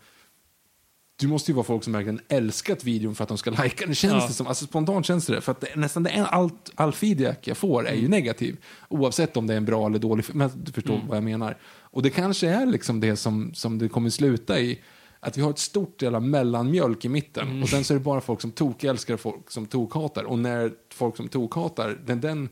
[1.16, 3.96] du måste ju vara folk som verkligen älskat videon för att de ska lajka den.
[3.96, 4.28] Känns Ja.
[4.28, 4.48] det som.
[4.48, 5.42] Alltså spontant känns det.
[5.42, 8.58] För att det, nästan det, är- allt, all feedback jag får är ju negativ.
[8.90, 10.26] Oavsett om det är en bra eller dålig.
[10.34, 11.58] Men du förstår vad jag menar.
[11.66, 14.80] Och det kanske är liksom det som, som det kommer sluta i.
[15.26, 17.64] Att vi har ett stort jävla mellanmjölk i mitten.
[17.64, 20.24] Och sen så är det bara folk som tokälskar och folk som tokhatar.
[20.24, 22.50] Och när folk som tokhatar, när den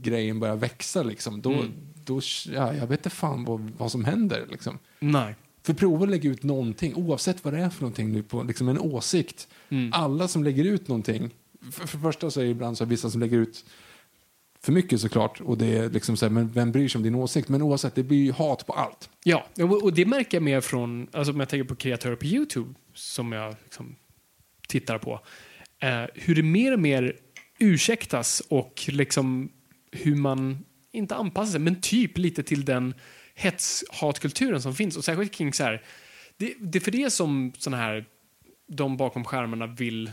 [0.00, 1.64] grejen börjar växa liksom, då,
[2.04, 2.20] då
[2.52, 4.78] ja, jag vet inte fan vad, vad som händer liksom.
[4.98, 5.34] Nej.
[5.62, 8.68] För prova att lägga ut någonting, oavsett vad det är för någonting nu, på liksom
[8.68, 9.48] en åsikt.
[9.92, 11.30] Alla som lägger ut någonting,
[11.72, 13.64] för, för första så är det ibland så vissa som lägger ut
[14.64, 17.14] för mycket såklart, och det är liksom så här, men vem bryr sig om din
[17.14, 17.48] åsikt?
[17.48, 19.10] Men oavsett, det blir ju hat på allt.
[19.24, 19.46] Ja,
[19.82, 23.32] och det märker jag mer från, alltså om jag tänker på kreatörer på YouTube som
[23.32, 23.96] jag liksom
[24.68, 25.20] tittar på,
[25.82, 27.16] eh, hur det mer och mer
[27.58, 29.52] ursäktas och liksom
[29.92, 32.94] hur man inte anpassar sig, men typ lite till den
[33.34, 35.82] hets-hatkulturen som finns och särskilt kring så här,
[36.36, 38.04] det, det är för det som såna här,
[38.68, 40.10] de bakom skärmarna vill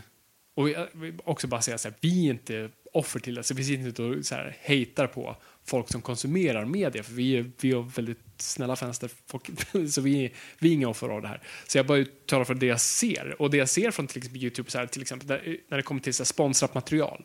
[0.56, 3.54] och jag vill också bara säga så här, vi är inte offer till det, så
[3.54, 7.50] vi sitter inte och så här, hatar på folk som konsumerar media, för vi är,
[7.60, 9.50] vi är väldigt snälla fönster, folk,
[9.90, 11.42] så vi, vi är inga offer av det här.
[11.66, 14.42] Så jag bara uttalar för det jag ser, och det jag ser från till exempel
[14.42, 17.24] YouTube, så här, till exempel där, när det kommer till så här, sponsrat material,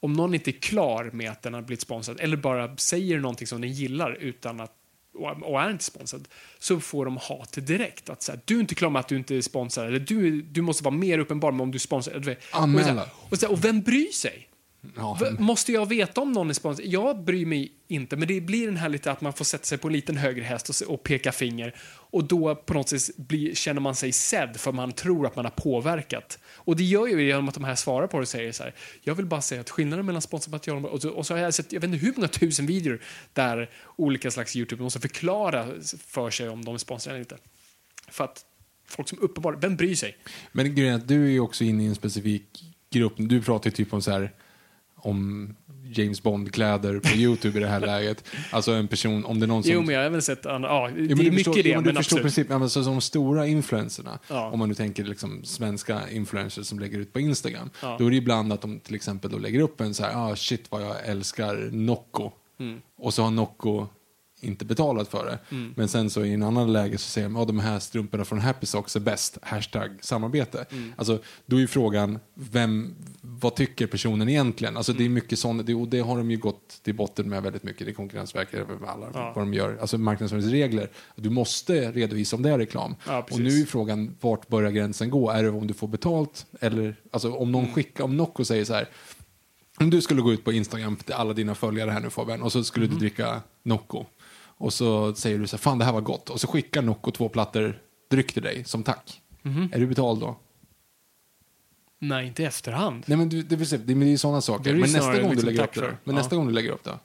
[0.00, 3.46] om någon inte är klar med att den har blivit sponsrad, eller bara säger någonting
[3.46, 4.72] som den gillar utan att
[5.42, 8.10] och är inte sponsrad, så får de hat direkt.
[8.10, 10.42] Att så här, du är inte klar med att du inte är sponsrad, eller du,
[10.42, 11.78] du måste vara mer uppenbar med om du
[12.20, 12.44] vet.
[12.50, 12.80] Anmäla.
[12.80, 14.48] Och, så här, och, så här, och vem bryr sig?
[14.96, 16.86] Ja, Måste jag veta om någon är sponsrad?
[16.88, 19.78] Jag bryr mig inte, men det blir den här lite att man får sätta sig
[19.78, 21.74] på en liten högre häst och, och peka finger.
[22.10, 25.44] Och då på något sätt blir, känner man sig sedd för man tror att man
[25.44, 26.38] har påverkat.
[26.54, 28.74] Och det gör ju genom att de här svarar på det och säger så här.
[29.02, 31.54] Jag vill bara säga att skillnaden mellan sponsrat material och, så- och så har jag
[31.54, 33.00] sett, jag vet inte hur många tusen videor
[33.32, 35.66] där olika slags YouTube måste förklara
[36.06, 37.36] för sig om de är sponsrade eller inte.
[38.08, 38.44] För att
[38.88, 40.16] folk som uppenbarligen, vem bryr sig?
[40.52, 42.44] Men grejen är att du är ju också inne i en specifik
[42.90, 43.12] grupp.
[43.16, 44.32] Du pratar ju typ om så här
[45.02, 45.54] om
[45.94, 48.24] James Bond-kläder på YouTube i det här läget.
[48.50, 49.72] Alltså en person, om det är någon som...
[49.72, 51.74] Jo, men jag har även sett, ja, det är men du mycket förstår, det, jo,
[51.74, 52.22] men men du förstår absolut.
[52.22, 52.54] principen.
[52.54, 54.50] Ja, men så, som stora influencerna, Ja.
[54.50, 57.96] om man nu tänker liksom svenska influencers som lägger ut på Instagram, Ja.
[57.98, 60.36] då är det ibland att de till exempel då lägger upp en så här, ah
[60.36, 62.30] shit vad jag älskar Nocco.
[62.60, 62.80] Mm.
[62.98, 63.86] Och så har Nocco
[64.40, 65.38] inte betalat för det.
[65.56, 65.74] Mm.
[65.76, 68.40] Men sen så i en annan läge så säger de, ja de här strumporna från
[68.40, 70.64] Happy Socks är bäst, hashtag samarbete.
[70.72, 70.92] Mm.
[70.96, 72.94] Alltså, då är ju frågan, vem,
[73.42, 74.76] vad tycker personen egentligen?
[74.76, 74.98] Alltså Mm.
[75.02, 77.62] det är mycket sånt, det, och det har de ju gått till botten med väldigt
[77.62, 79.32] mycket, det är Konkurrensverket, alla Ja.
[79.36, 80.90] vad de gör, alltså marknadsföringsregler.
[81.16, 82.94] Du måste redovisa om det är reklam.
[83.06, 85.30] Ja, och nu är frågan, vart börjar gränsen gå?
[85.30, 86.46] Är det om du får betalt?
[86.60, 87.74] Eller, alltså om någon Mm.
[87.74, 88.88] skickar, om Nocco säger så här,
[89.80, 92.52] om du skulle gå ut på Instagram till alla dina följare här nu Fabian, och
[92.52, 92.98] så skulle Mm.
[92.98, 94.04] du dricka Nocco.
[94.44, 96.30] Och så säger du så här, fan det här var gott.
[96.30, 97.78] Och så skickar Nocco två plattor
[98.10, 99.20] dryck till dig som tack.
[99.42, 99.68] Mhm.
[99.72, 100.36] Är du betald då?
[102.02, 103.04] Nej, inte i efterhand.
[103.06, 104.72] Nej men du, det, säga, det, men det är ju sådana saker.
[104.72, 105.96] Men nästa gång du liksom lägger tack upp det.
[106.04, 106.22] Men Ja.
[106.22, 106.98] nästa gång du lägger upp det?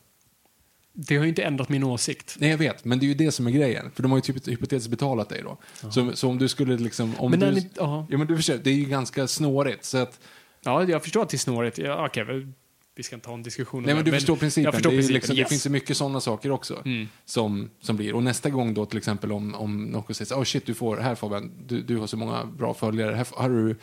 [0.94, 2.36] Det har ju inte ändrat min åsikt.
[2.40, 3.92] Nej jag vet, men det är ju det som är grejen.
[3.96, 5.58] För de har ju typ hypotetiskt betalat dig då.
[5.90, 7.16] Så, så om du skulle liksom...
[7.18, 8.08] Om Men du, ni- ja.
[8.10, 9.86] ja men du förstår, det är ju ganska snårigt.
[9.86, 10.20] Så att,
[10.64, 11.78] Ja, jag förstår att det är snårigt.
[11.78, 12.52] Ja, okej, väl,
[12.96, 14.64] vi ska inte ha en diskussion om nej men du förstår principen.
[14.64, 15.46] Jag förstår det, principen, liksom, yes.
[15.46, 16.82] det finns ju mycket sådana saker också.
[16.86, 17.08] Mm.
[17.26, 18.16] Som, som blir.
[18.16, 20.98] Och nästa gång då till exempel om, om Nocco säger så oh shit du får,
[20.98, 23.76] här Fabian, du, du har så många bra följare, här har du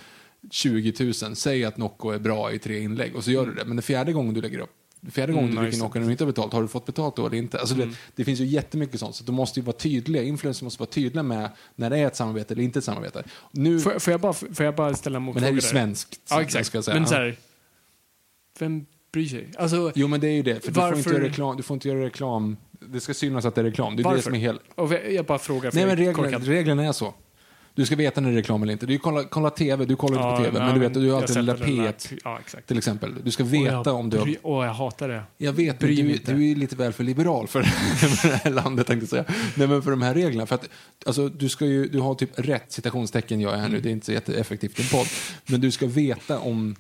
[0.51, 3.65] 20 000, säg att Nocco är bra i tre inlägg och så gör du det.
[3.65, 4.71] Men den fjärde gången du lägger upp
[5.11, 7.17] Fjärde gången Mm, du dricker Nocco och du inte har betalt, har du fått betalt
[7.17, 7.59] då eller inte?
[7.61, 10.23] Alltså det, det finns ju jättemycket sånt, så du måste ju vara tydliga.
[10.23, 13.23] Influencers måste vara tydliga med när det är ett samarbete eller inte ett samarbete.
[13.51, 15.81] Nu, Får, får, jag bara, får jag bara ställa en men det här är motfråga
[15.81, 16.21] ju svenskt.
[16.31, 16.75] Ja, exakt.
[16.87, 17.37] Men så här,
[18.59, 19.49] vem bryr sig?
[19.59, 20.61] Alltså, Jo, men det är ju det.
[20.65, 22.57] För du, får inte Varför- göra reklam, du får inte göra reklam.
[22.81, 23.97] Det ska synas att det är reklam.
[23.97, 24.23] Det är det Varför?
[24.23, 24.61] som är helt...
[24.75, 27.15] och jag bara frågar Nej, men reglerna, reglerna är så.
[27.77, 28.87] Du ska veta när det är reklam eller inte.
[28.87, 31.11] Du kolla, kolla TV, du kollar inte Ja, på TV, nej, men du vet, du
[31.11, 31.77] har alltid lilla den P1
[32.11, 32.67] där- Ja, exakt.
[32.69, 33.15] till exempel.
[33.25, 35.23] Du ska veta jag om du Åh, jag hatar det.
[35.39, 36.33] Jag vet, du, inte.
[36.33, 37.63] du är lite väl för liberal för,
[38.17, 39.39] för det här landet, tänkte jag säga.
[39.57, 40.47] Nej, men för de här reglerna.
[40.47, 40.69] För att,
[41.07, 43.93] alltså, du, ska ju, du har typ rätt, citationstecken jag är här nu, det är
[43.93, 45.07] inte så jätteeffektivt i en podd.
[45.47, 46.77] Men du ska veta om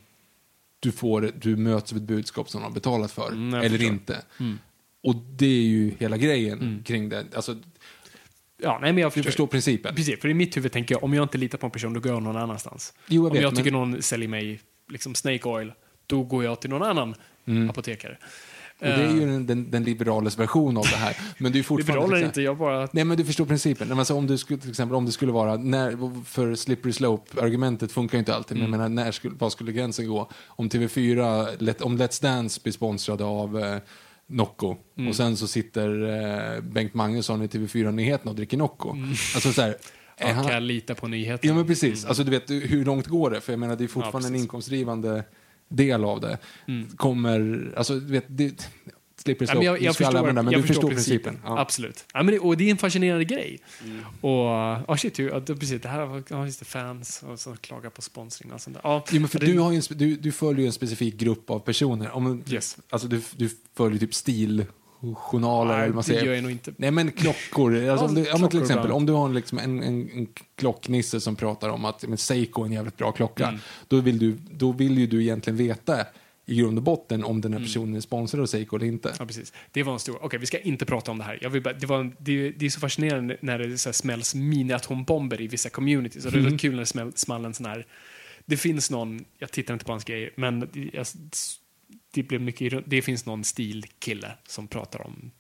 [0.80, 3.87] du, får, du möts av ett budskap som de har betalat för, Mm, eller förstår.
[3.87, 4.22] inte.
[5.02, 7.24] Och det är ju hela grejen kring det.
[7.35, 7.57] Alltså,
[8.62, 9.94] Ja, nej, men jag du förstår principen.
[9.94, 12.00] Precis, för i mitt huvud tänker jag, om jag inte litar på en person, då
[12.00, 12.94] går jag någon annanstans.
[13.08, 15.72] Jo, jag om vet, jag tycker men- någon säljer mig liksom snake oil,
[16.06, 17.14] då går jag till någon annan
[17.70, 18.18] apotekare.
[18.78, 21.16] Och det är ju den, den, den liberales version av det här.
[21.38, 22.04] Men det är fortfarande...
[22.06, 22.88] Liberaler inte, jag bara...
[22.92, 23.98] Nej, men du förstår principen.
[23.98, 28.18] Alltså, om du skulle, till exempel, om det skulle vara, när, för slippery slope-argumentet funkar
[28.18, 30.30] ju inte alltid, men jag menar, när skulle, var skulle gränsen gå?
[30.46, 33.76] Om TV4, let, om Let's Dance blir sponsrade av eh,
[34.26, 34.76] Nocco
[35.08, 36.02] och sen så sitter
[36.56, 38.96] eh, Bengt Magnusson i TV4-nyheterna och dricker Nocco.
[39.34, 39.76] Alltså så här,
[40.18, 41.48] Ja, han- kan jag lita på nyheter?
[41.48, 43.40] Ja men precis, alltså du vet hur långt går det?
[43.40, 44.44] För jag menar det är fortfarande en precis.
[44.44, 45.24] inkomstdrivande
[45.68, 46.38] del av det.
[46.96, 48.68] Kommer, alltså du vet, det,
[49.24, 51.38] slipper Ja, men jag, jag, förstår, använda, men jag du förstår principen.
[51.44, 51.58] Ja.
[51.60, 52.04] Absolut.
[52.14, 53.58] Ja, men det, och det är en fascinerande grej.
[54.20, 54.30] Och,
[54.90, 58.02] oh shit, ja, det, precis, det här ja, just det, fans och så klagar på
[58.02, 58.80] sponsring och sånt där.
[58.84, 61.50] Ja, Jo, men för det, du, har en, du, du följer ju en specifik grupp
[61.50, 62.10] av personer.
[62.10, 62.76] Om, Yes.
[62.90, 66.24] Alltså du, du följer typ stiljournaler Nej, eller man det säger.
[66.24, 66.74] gör jag nog inte.
[66.76, 67.74] Nej men klockor.
[67.90, 68.96] Alltså, Ja, om du, ja, klockor till exempel ibland.
[68.96, 72.62] om du har en, liksom, en, en, en klocknisse som pratar om att men, Seiko
[72.62, 73.46] är en jävligt bra klocka.
[73.48, 73.60] Mm.
[73.88, 76.06] Då, vill du, då vill ju du egentligen veta
[76.46, 77.62] i grund och botten om den Mm.
[77.62, 79.14] här personen är sponsrad av Seiko eller inte.
[79.18, 79.52] Ja, precis.
[79.72, 80.24] Det var en stor...
[80.24, 81.38] Okej, vi ska inte prata om det här.
[81.42, 83.92] Jag vill bara, det, var en, det, det är så fascinerande när det så här
[83.94, 86.24] smälls mini-atombomber i vissa communities.
[86.26, 86.59] Och det är Mm.
[86.59, 87.87] kul när det smäll, small en sån här...
[88.46, 91.07] Det finns någon, jag tittar inte på hans grejer, men jag,
[92.14, 95.30] det, blev mycket, det finns någon stilkille som pratar om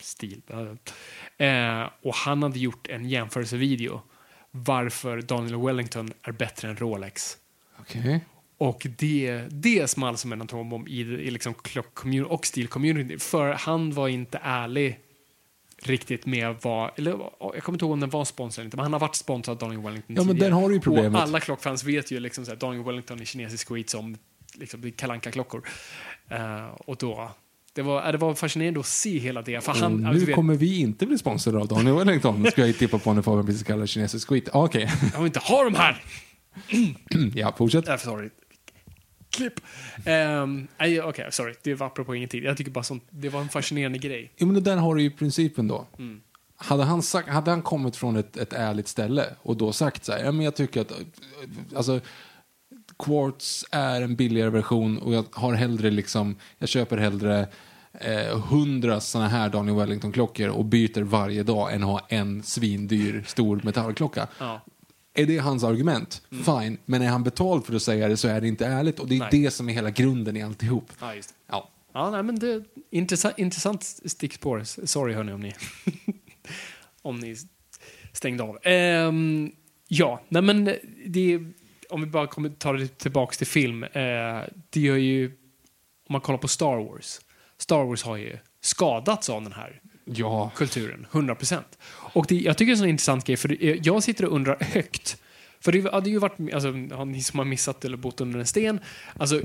[0.00, 0.42] stil.
[1.36, 4.00] Eh, och han hade gjort en jämförelsevideo
[4.50, 7.36] varför Daniel Wellington är bättre än Rolex.
[7.80, 8.20] Okej.
[8.58, 13.18] Och det, det small som en atombomb i, i liksom klock-community och stil-community.
[13.18, 14.98] För han var inte ärlig
[15.82, 16.90] riktigt med vad...
[16.96, 19.16] Eller, jag kommer inte ihåg om den var sponsrad eller inte, men han har varit
[19.16, 20.50] sponsrad av Daniel Wellington Ja, men tidigare.
[20.50, 21.14] där har ju problemet.
[21.14, 24.16] Och alla klockfans vet ju liksom såhär, Daniel Wellington är kinesisk skit som
[24.54, 25.68] liksom, kalanka klockor
[26.32, 27.30] uh, Och då...
[27.72, 29.64] Det var, äh, det var fascinerande att se hela det.
[29.64, 32.66] För han, Och alltså, nu vet, kommer vi inte bli sponsrade av Daniel Wellington, ska
[32.66, 34.48] jag tippa på när Fabian precis kallar kinesisk skit.
[34.52, 36.02] Okej, Jag vill inte ha de här!
[37.34, 37.88] ja, fortsätt.
[37.88, 38.30] Äh, sorry.
[39.34, 39.60] Klipp.
[40.06, 40.68] Um,
[41.04, 41.54] Okej, sorry.
[41.62, 42.44] Det var apropå ingenting.
[42.44, 44.32] Jag tycker bara sånt, det var en fascinerande grej.
[44.36, 45.86] Jo, men där har du ju principen då.
[45.98, 46.20] Mm.
[46.56, 50.12] Hade, han sagt, hade han kommit från ett, ett ärligt ställe och då sagt så
[50.12, 50.92] här, ja, men jag tycker att
[51.76, 52.00] alltså,
[52.98, 57.48] Quartz är en billigare version och jag har hellre liksom, jag köper hellre
[58.00, 63.60] eh, hundra såna här Daniel Wellington-klockor och byter varje dag än ha en svindyr stor
[63.64, 64.26] metallklocka.
[64.38, 64.60] Ja.
[65.14, 66.22] Är det hans argument?
[66.30, 66.78] Fine.
[66.84, 69.14] Men är han betald för att säga det så är det inte ärligt och det
[69.14, 69.28] är Nej.
[69.32, 70.92] det som är hela grunden i alltihop.
[71.00, 71.34] Ja, just det.
[71.50, 71.70] Ja.
[71.92, 74.62] Ja, nej, men det intressant, intressant stickspår.
[74.86, 75.54] Sorry hörni om ni
[77.02, 77.36] om ni
[78.12, 78.58] stängde av.
[78.62, 79.52] Ehm,
[79.88, 80.64] ja, nej men
[81.06, 81.40] det
[81.90, 83.84] om vi bara kommer ta det tillbaks till film.
[83.84, 83.90] Eh,
[84.70, 85.26] det gör ju
[86.08, 87.20] om man kollar på Star Wars.
[87.58, 90.50] Star Wars har ju skadats av den här Ja.
[90.56, 91.78] kulturen, 100 procent.
[92.14, 94.32] Och det, jag tycker det är en sån intressant grej, för det, jag sitter och
[94.32, 95.16] undrar högt.
[95.60, 96.70] För det hade ju varit, alltså,
[97.04, 98.80] ni som har missat eller bott under en sten,
[99.16, 99.40] alltså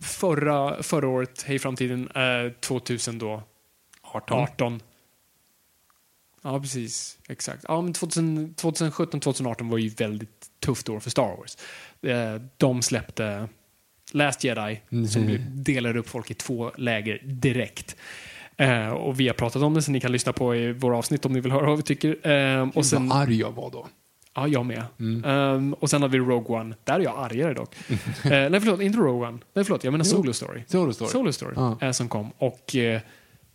[0.00, 3.42] förra, förra året, Hej framtiden, eh, 2000 då,
[4.02, 4.38] 18.
[4.38, 4.80] 18.
[6.42, 7.18] Ja, precis.
[7.28, 7.64] Exakt.
[7.68, 11.56] Ja, men 2000, 2017, 2018 var ju väldigt tufft år för Star Wars.
[12.02, 13.48] Eh, de släppte
[14.12, 17.96] Last Jedi, som delade upp folk i två läger direkt.
[18.56, 21.24] Eh, och vi har pratat om det, så ni kan lyssna på i våra avsnitt
[21.26, 22.28] om ni vill höra vad vi tycker.
[22.28, 23.86] Eh, och sen, Vad arg jag var då.
[24.34, 24.78] ja, jag med.
[25.24, 26.74] Eh, och sen har vi Rogue One.
[26.84, 27.74] Där är jag argare dock.
[27.88, 29.38] eh, nej, förlåt, inte Rogue One.
[29.54, 30.62] Nej, förlåt, jag menar Solo Story.
[30.66, 31.10] Solo Story.
[31.10, 31.78] Solo Story Ja.
[31.80, 32.30] eh, som kom.
[32.38, 33.00] Och eh,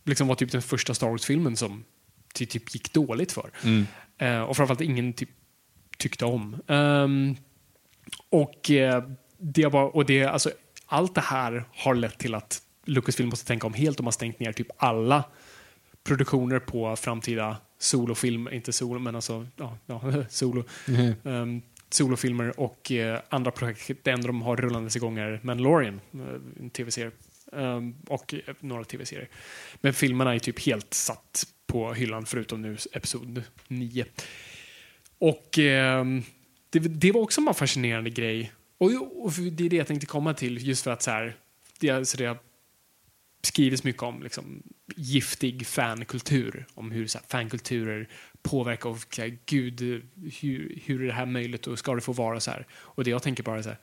[0.04, 1.84] liksom var typ den första Star Wars-filmen som
[2.34, 3.50] ty- typ gick dåligt för.
[4.18, 5.30] Eh, och framförallt ingen typ
[5.98, 6.56] tyckte om.
[6.66, 7.36] Ehm,
[8.30, 8.70] och
[9.38, 10.50] det var, och det, alltså,
[10.86, 13.96] allt det här har lett till att Lucasfilm måste tänka om helt.
[13.96, 15.24] De har stängt ner typ alla
[16.04, 20.64] produktioner på framtida solofilm, inte solo, men alltså ja, ja, solo.
[21.24, 24.04] Ehm, solofilmer och eh, andra projekt.
[24.04, 27.10] Det enda de har rullandes igång är Mandalorian, eh, en tv-serie.
[27.52, 29.28] Ehm, och eh, några tv-serier.
[29.80, 34.04] Men filmerna är typ helt satt på hyllan förutom nu episod 9.
[35.18, 36.22] Och ehm,
[36.70, 38.52] det, det var också en fascinerande grej.
[38.78, 41.36] Och, och det är det jag tänkte komma till just för att så här,
[41.78, 42.36] det, alltså det
[43.42, 44.62] skrivits mycket om liksom,
[44.96, 46.66] giftig fankultur.
[46.74, 48.08] Om hur så här, fankulturer
[48.42, 49.80] påverkar och så här, gud,
[50.40, 52.66] hur, hur är det här möjligt och ska det få vara så här?
[52.72, 53.78] Och det jag tänker bara så här,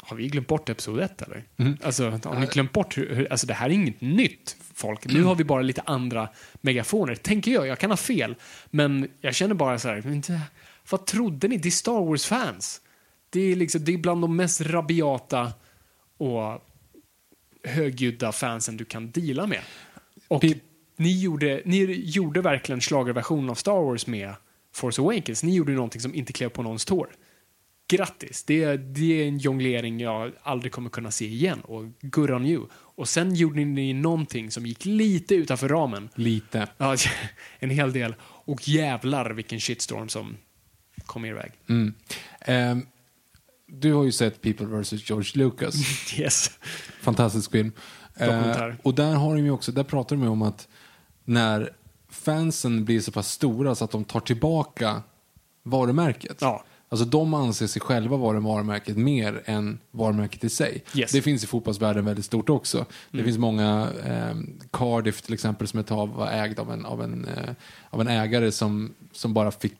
[0.00, 1.44] har vi glömt bort episod ett eller?
[1.82, 5.06] Alltså, har ni glömt bort hur, hur, alltså det här är inget nytt folk.
[5.06, 6.28] Nu har vi bara lite andra
[6.60, 7.66] megafoner, tänker jag.
[7.66, 8.34] Jag kan ha fel,
[8.70, 10.40] men jag känner bara så här,
[10.90, 11.56] vad trodde ni?
[11.56, 12.80] Det är Star Wars-fans.
[13.30, 15.52] Det är, liksom, det är bland de mest rabiata
[16.18, 16.62] och
[17.64, 19.60] högljudda fansen du kan deala med.
[20.28, 20.62] Och Pip.
[20.96, 24.34] ni gjorde, ni gjorde verkligen schlagerversionen av Star Wars med
[24.74, 25.42] Force Awakens.
[25.42, 27.08] Ni gjorde någonting som inte klev på någons tår.
[27.88, 28.44] Grattis!
[28.44, 31.60] Det, är- det är en jonglering jag aldrig kommer kunna se igen.
[31.60, 32.66] Och good on you.
[32.74, 36.08] Och sen gjorde ni någonting som gick lite utanför ramen.
[36.14, 36.68] Lite.
[36.78, 36.96] Ja,
[37.58, 38.14] en hel del.
[38.22, 40.36] Och jävlar vilken shitstorm som
[41.06, 41.52] kom er väg.
[41.68, 41.94] Mm.
[42.40, 42.86] Ehm,
[43.80, 45.10] du har ju sett People vs.
[45.10, 45.74] George Lucas.
[46.18, 46.50] Yes.
[47.00, 47.72] Fantastisk film.
[48.16, 50.68] Eh, och där har de ju också, där pratar de ju om att
[51.24, 51.72] när
[52.08, 55.02] fansen blir så pass stora så att de tar tillbaka
[55.62, 56.36] varumärket.
[56.40, 56.64] Ja.
[56.88, 60.84] Alltså de anser sig själva vara varumärket mer än varumärket i sig.
[60.94, 61.12] Yes.
[61.12, 62.86] Det finns i fotbollsvärlden väldigt stort också.
[63.10, 64.36] Det finns många, eh,
[64.70, 67.54] Cardiff till exempel som ett tag var ägd av en, av en, eh,
[67.90, 69.74] av en ägare som, som bara fick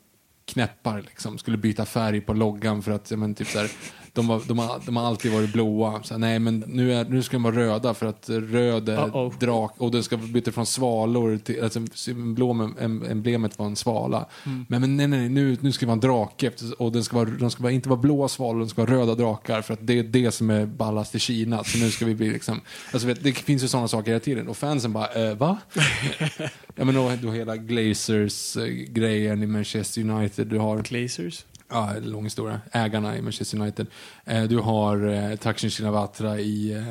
[0.44, 1.38] knäppar, liksom.
[1.38, 3.70] skulle byta färg på loggan för att, ja, men, typ så här,
[4.14, 6.02] de, var, de, har, de har alltid varit blåa.
[6.02, 9.38] Så nej, men nu, är, nu ska de vara röda för att röd är Uh-oh.
[9.40, 14.26] drak och den ska byta från svalor till, alltså em- emblemet var en svala.
[14.68, 17.30] Men, men nej, nej, nu, nu ska det vara en drake och den ska vara,
[17.30, 19.98] de ska vara, inte vara blåa svalor, de ska vara röda drakar för att det
[19.98, 21.64] är det som är ballast i Kina.
[21.64, 22.60] Så nu ska vi bli liksom,
[22.92, 25.58] alltså vet, det finns ju sådana saker hela tiden och fansen bara, eh, va?
[26.74, 31.44] ja men då, då hela Glazers-grejen i Manchester United, du har Glazers.
[31.68, 32.60] Ja, lång historia.
[32.72, 33.86] Ägarna i Manchester United.
[34.24, 36.84] Eh, du har eh, Taksin Shinawatra i eh,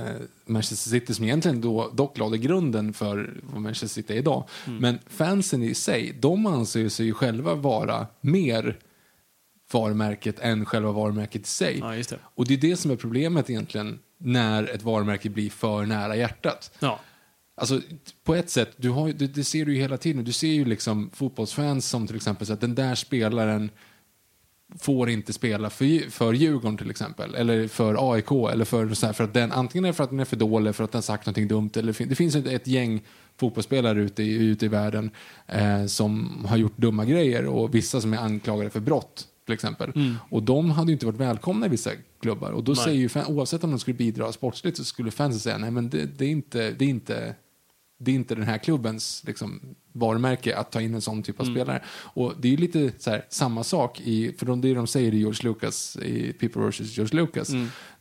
[0.46, 4.50] Manchester City som egentligen då, dock lade grunden för vad Manchester City är idag.
[4.66, 8.80] Men fansen i sig, de anser sig ju själva vara mer
[9.72, 11.80] varumärket än själva varumärket i sig.
[11.80, 12.20] Ja, det.
[12.24, 16.72] Och det är det som är problemet egentligen när ett varumärke blir för nära hjärtat.
[16.80, 17.00] Ja.
[17.56, 17.82] Alltså,
[18.24, 20.24] på ett sätt, du har, det, det ser du ju hela tiden.
[20.24, 23.70] Du ser ju liksom fotbollsfans som till exempel så att den där spelaren
[24.80, 29.14] får inte spela för, för Djurgården till exempel, eller för AIK, eller för, så här,
[29.14, 31.48] för att den, antingen för att den är för dålig, för att den sagt någonting
[31.48, 33.02] dumt, eller det finns ett, ett gäng
[33.38, 35.12] fotbollsspelare ute i, ute i världen
[35.48, 39.92] eh, som har gjort dumma grejer och vissa som är anklagade för brott till exempel.
[40.30, 42.52] Och de hade ju inte varit välkomna i vissa klubbar.
[42.52, 45.58] Och då säger ju fan, oavsett om de skulle bidra sportsligt så skulle fansen säga
[45.58, 47.36] nej men det, det, är, inte, det, är, inte,
[48.04, 51.46] det är inte den här klubbens liksom, varumärke att ta in en sån typ av
[51.46, 51.84] spelare.
[51.90, 55.14] Och det är ju lite så här, samma sak, i, för de, det de säger
[55.14, 56.98] i George Lucas, i People vs.
[56.98, 57.50] George Lucas.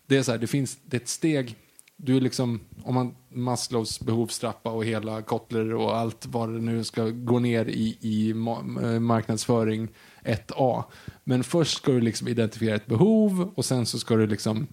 [0.06, 1.56] Det är så här, det finns det är ett steg,
[2.04, 6.84] du är liksom, om man Maslows behovstrappa och hela Kotler och allt vad det nu
[6.84, 9.88] ska gå ner i, i eh, marknadsföring
[10.24, 10.84] 1A.
[11.24, 14.66] Men först ska du liksom identifiera ett behov och sen så ska du liksom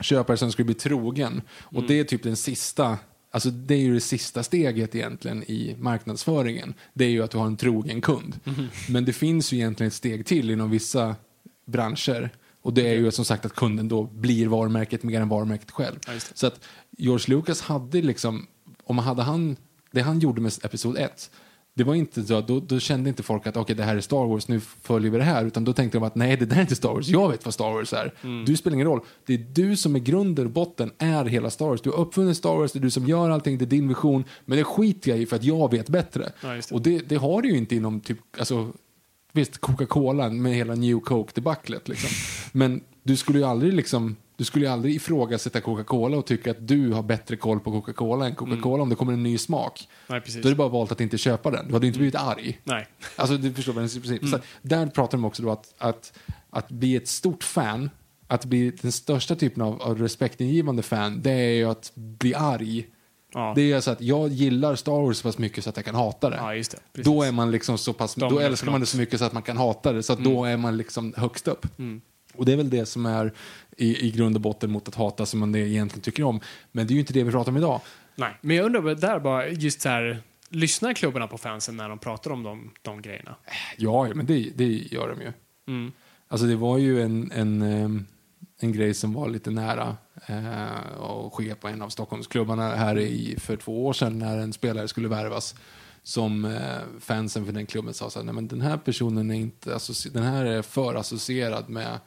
[0.00, 1.42] köpa det, sen ska bli trogen.
[1.60, 2.98] Och det är typ den sista
[3.34, 6.74] Alltså det är ju det sista steget egentligen i marknadsföringen.
[6.94, 8.40] Det är ju att du har en trogen kund.
[8.88, 11.16] Men det finns ju egentligen ett steg till inom vissa
[11.66, 12.30] branscher.
[12.62, 15.98] Och det är ju som sagt att kunden då blir varumärket mer än varumärket själv.
[16.06, 16.12] Ja.
[16.34, 16.60] Så att
[16.90, 18.46] George Lucas hade liksom,
[18.84, 19.56] om hade han,
[19.90, 21.30] det han gjorde med Episod 1,
[21.74, 24.26] det var inte så, då, då kände inte folk att okej det här är Star
[24.26, 25.44] Wars, nu följer vi det här.
[25.44, 27.54] Utan då tänkte de att nej det där är inte Star Wars, jag vet vad
[27.54, 28.14] Star Wars är.
[28.22, 28.44] Mm.
[28.44, 29.00] Du spelar ingen roll.
[29.26, 31.80] Det är du som är grunden och botten, är hela Star Wars.
[31.80, 34.24] Du har uppfunnit Star Wars, det är du som gör allting, det är din vision.
[34.44, 36.32] Men det skiter jag i för att jag vet bättre.
[36.40, 36.72] Ja, det.
[36.72, 38.72] och det, det har du ju inte inom typ, alltså
[39.32, 41.88] Visst, Coca-Cola med hela New Coke-debaclet.
[41.88, 42.10] Liksom.
[42.52, 46.68] Men du skulle ju aldrig liksom, du skulle ju aldrig ifrågasätta Coca-Cola och tycka att
[46.68, 49.88] du har bättre koll på Coca-Cola än Coca-Cola om det kommer en ny smak.
[50.06, 50.42] Nej, precis.
[50.42, 51.68] Då är det bara valt att inte köpa den.
[51.68, 52.60] Du hade inte blivit arg.
[52.64, 52.86] Nej.
[53.16, 54.30] Alltså, du förstår vad precis.
[54.30, 56.18] Så Där pratar de också då att, att,
[56.50, 57.90] att bli ett stort fan,
[58.26, 62.86] att bli den största typen av, av respektingivande fan, det är ju att bli arg.
[63.34, 63.52] Ja.
[63.56, 65.94] Det är så att jag gillar Star Wars så pass mycket så att jag kan
[65.94, 66.36] hata det.
[66.36, 66.62] Ja,
[66.92, 67.02] det.
[67.02, 69.32] Då är man liksom så pass, då Dominant älskar man det så mycket så att
[69.32, 70.02] man kan hata det.
[70.02, 70.24] Så Mm.
[70.24, 71.66] då är man liksom högst upp.
[72.32, 73.32] Och det är väl det som är
[73.76, 76.40] i, i grund och botten mot att hata som man egentligen tycker om.
[76.72, 77.80] Men det är ju inte det vi pratar om idag.
[78.14, 78.38] Nej.
[78.40, 82.30] Men jag undrar där bara, just så här, lyssnar klubbarna på fansen när de pratar
[82.30, 83.36] om de, de grejerna?
[83.76, 85.32] Ja, men det, det gör de ju.
[85.68, 85.92] Mm.
[86.28, 88.06] Alltså det var ju en, en, ehm,
[88.58, 93.36] en grej som var lite nära eh, att ske på en av Stockholmsklubbarna här i,
[93.38, 95.54] för två år sedan när en spelare skulle värvas.
[96.04, 99.34] Som eh, fansen för den klubben sa så här, nej men den här personen är
[99.34, 99.78] inte,
[100.12, 101.98] den här är för associerad med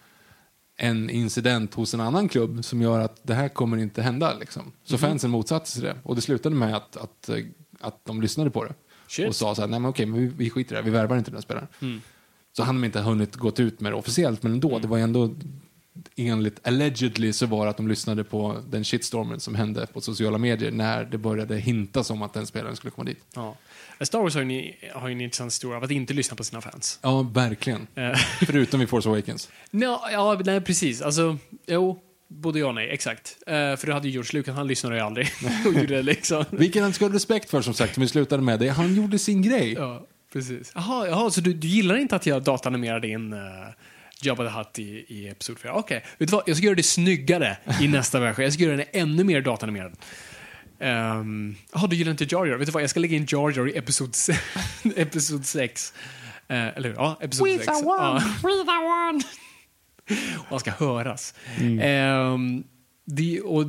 [0.78, 4.34] en incident hos en annan klubb som gör att det här kommer inte hända.
[4.40, 4.72] Liksom.
[4.84, 5.96] Så fansen motsatte sig det.
[6.04, 7.38] Och det slutade med att, att, eh,
[7.80, 8.74] att de lyssnade på det.
[9.08, 9.28] Shit.
[9.28, 11.18] Och sa så här, nej men okej, men vi, vi skiter i det, vi värvar
[11.18, 11.68] inte den här spelaren.
[12.58, 15.36] Så han har inte hunnit gått ut med det officiellt, men ändå, det var ändå
[16.16, 20.38] enligt allegedly så var det att de lyssnade på den shitstormen som hände på sociala
[20.38, 23.26] medier när det började hintas om att den spelaren skulle komma dit.
[23.34, 23.56] Ja.
[24.02, 26.44] Star Wars har ju, ni- har ju en intressant historia av att inte lyssna på
[26.44, 27.00] sina fans.
[27.02, 27.88] Ja, verkligen.
[27.96, 28.16] Eh,
[28.46, 29.50] Förutom i Force Awakens.
[29.72, 31.02] Nå, ja, nej, precis.
[31.02, 31.38] Alltså,
[31.68, 33.38] jo, både ja och nej, exakt.
[33.48, 35.28] Eh, för det hade ju George Lucas, han lyssnade ju aldrig.
[35.66, 36.46] och gjorde liksom.
[36.50, 38.70] Vilken han ska ha respekt för som sagt, vi slutade med det.
[38.70, 39.74] Han gjorde sin grej.
[39.74, 40.72] Ja, precis.
[40.76, 43.40] Jaha, jaha så du, du gillar inte att jag datanimerade in uh,
[44.22, 45.74] Jabba the Hutt i, i Episod 4?
[45.74, 46.44] Okej, vet du vad?
[46.46, 48.44] Jag ska göra det snyggare i nästa version.
[48.44, 49.94] Jag ska göra den ännu mer datanimerad.
[50.80, 52.58] Jaha, Jaha, du gillar inte Jar Jar?
[52.58, 52.84] Vet du vad?
[52.84, 54.36] Jag ska lägga in Jar Jar i Episod, se-
[54.96, 55.94] episod 6.
[56.48, 56.96] Eh, eller hur?
[56.96, 57.66] Ja, Episod 6.
[57.86, 58.22] Ja.
[60.38, 61.34] Och han ska höras.
[61.82, 62.64] Ehm,
[63.06, 63.66] det, och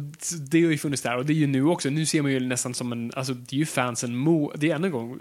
[0.50, 1.90] det har ju funnits där och det är ju nu också.
[1.90, 4.74] Nu ser man ju nästan som en, alltså det är ju fansen mo, det är
[4.74, 5.18] ännu en gång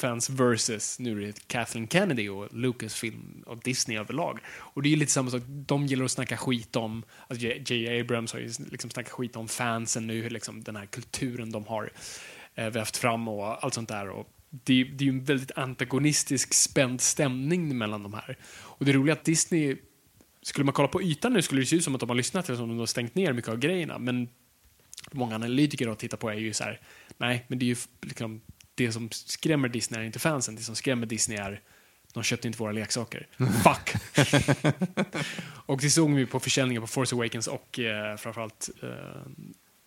[0.00, 4.38] fans versus nu är det Kathleen Kennedy och Lucasfilm och Disney överlag.
[4.48, 8.00] Och det är ju lite samma sak, de gillar att snacka skit om, alltså J.J.
[8.00, 11.90] Abrams har ju liksom snackat skit om fansen nu, liksom den här kulturen de har
[12.54, 14.08] eh, vävt fram och allt sånt där.
[14.08, 18.38] Och det, det är ju en väldigt antagonistisk spänd stämning mellan de här.
[18.60, 19.76] Och det roliga är att Disney,
[20.42, 22.48] skulle man kolla på ytan nu skulle det se ut som att de har lyssnat
[22.48, 24.28] eller som de har stängt ner mycket av grejerna, men
[25.12, 26.80] många analytiker då tittar på är ju så här,
[27.18, 28.40] nej, men det är ju liksom,
[28.78, 31.60] det som skrämmer Disney är inte fansen, det som skrämmer Disney är
[32.12, 33.26] de köpte inte våra leksaker.
[33.36, 33.94] Fuck!
[35.66, 38.88] och det såg vi på försäljningen på Force Awakens och eh, framförallt eh,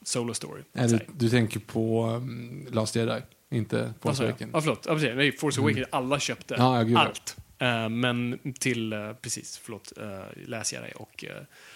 [0.04, 0.62] Solo Story.
[0.74, 4.52] Eller, du tänker på um, Last Jedi, inte Force Awakens?
[4.54, 4.86] Ja, förlåt.
[4.86, 5.12] Ja, precis.
[5.16, 5.90] Nej, Force Awakens, mm.
[5.92, 7.38] alla köpte ja, ja, allt.
[7.62, 11.26] Uh, men till, uh, precis, förlåt, uh, Last Jedi och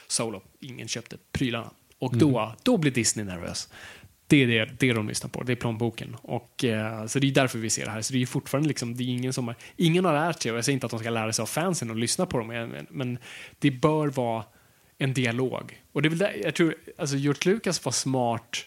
[0.07, 1.72] Solo, ingen köpte prylarna.
[1.99, 2.20] Och mm.
[2.20, 3.70] då, då blir Disney nervös.
[4.28, 6.15] Det är det, det de lyssnar på, det är plånboken.
[6.21, 8.01] Och, eh, så det är därför vi ser det här.
[8.01, 10.57] Så det är fortfarande liksom, det är ingen som har, ingen har lärt sig, och
[10.57, 12.88] jag säger inte att de ska lära sig av fansen och lyssna på dem, men,
[12.89, 13.17] men
[13.59, 14.43] det bör vara
[14.97, 15.82] en dialog.
[15.91, 18.65] Och det är där, jag tror, alltså George Lucas var smart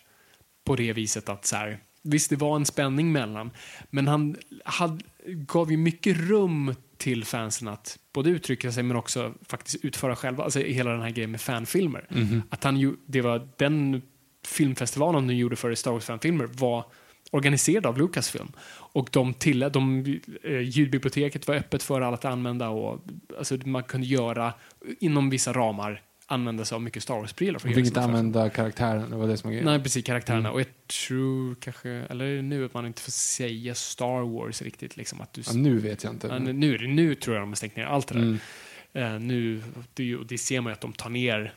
[0.64, 3.50] på det viset att så här, visst det var en spänning mellan,
[3.90, 9.34] men han hade, gav ju mycket rum till fansen att både uttrycka sig men också
[9.42, 12.06] faktiskt utföra själva, alltså hela den här grejen med fanfilmer.
[12.10, 12.42] Mm -hmm.
[12.50, 14.02] Att han ju, det var den
[14.48, 16.84] filmfestivalen de gjorde för Star Wars-fanfilmer var
[17.30, 18.52] organiserad av Lucasfilm.
[18.70, 20.04] Och de till, de,
[20.44, 23.04] eh, ljudbiblioteket var öppet för alla att använda och
[23.38, 24.52] alltså, man kunde göra
[25.00, 27.60] inom vissa ramar använda sig av mycket Star Wars-prylar.
[27.64, 29.66] Man fick inte använda karaktärerna, det var det som var grejen.
[29.66, 30.48] Nej, precis, karaktärerna.
[30.48, 30.52] Mm.
[30.52, 30.66] Och jag
[31.06, 34.96] tror kanske, eller nu att man inte får säga Star Wars riktigt.
[34.96, 36.26] Liksom, att du, ja, nu vet jag inte.
[36.26, 38.38] Ja, nu, nu tror jag de har stängt ner allt det där.
[38.92, 39.14] Mm.
[39.14, 39.62] Uh, nu,
[39.94, 41.54] det, det ser man ju att de tar ner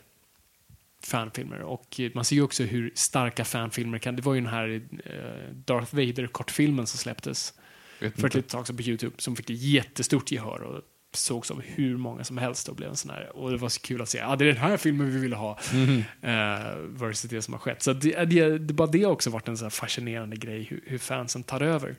[1.06, 1.60] fanfilmer.
[1.60, 4.16] Och man ser ju också hur starka fanfilmer kan...
[4.16, 7.54] Det var ju den här uh, Darth Vader-kortfilmen som släpptes
[7.98, 10.82] för ett litet tag sedan på Youtube som fick ett jättestort gehör och
[11.14, 13.36] sågs av hur många som helst och blev en sån här.
[13.36, 15.36] Och det var så kul att se, ah, det är den här filmen vi ville
[15.36, 15.58] ha.
[15.72, 15.98] Mm.
[15.98, 17.82] Uh, versus det som har skett.
[17.82, 20.98] Så det, det, det, bara det har också varit en så fascinerande grej hur, hur
[20.98, 21.96] fansen tar över.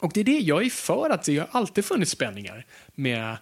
[0.00, 1.32] Och det är det jag är för att se.
[1.32, 3.36] Det har alltid funnits spänningar med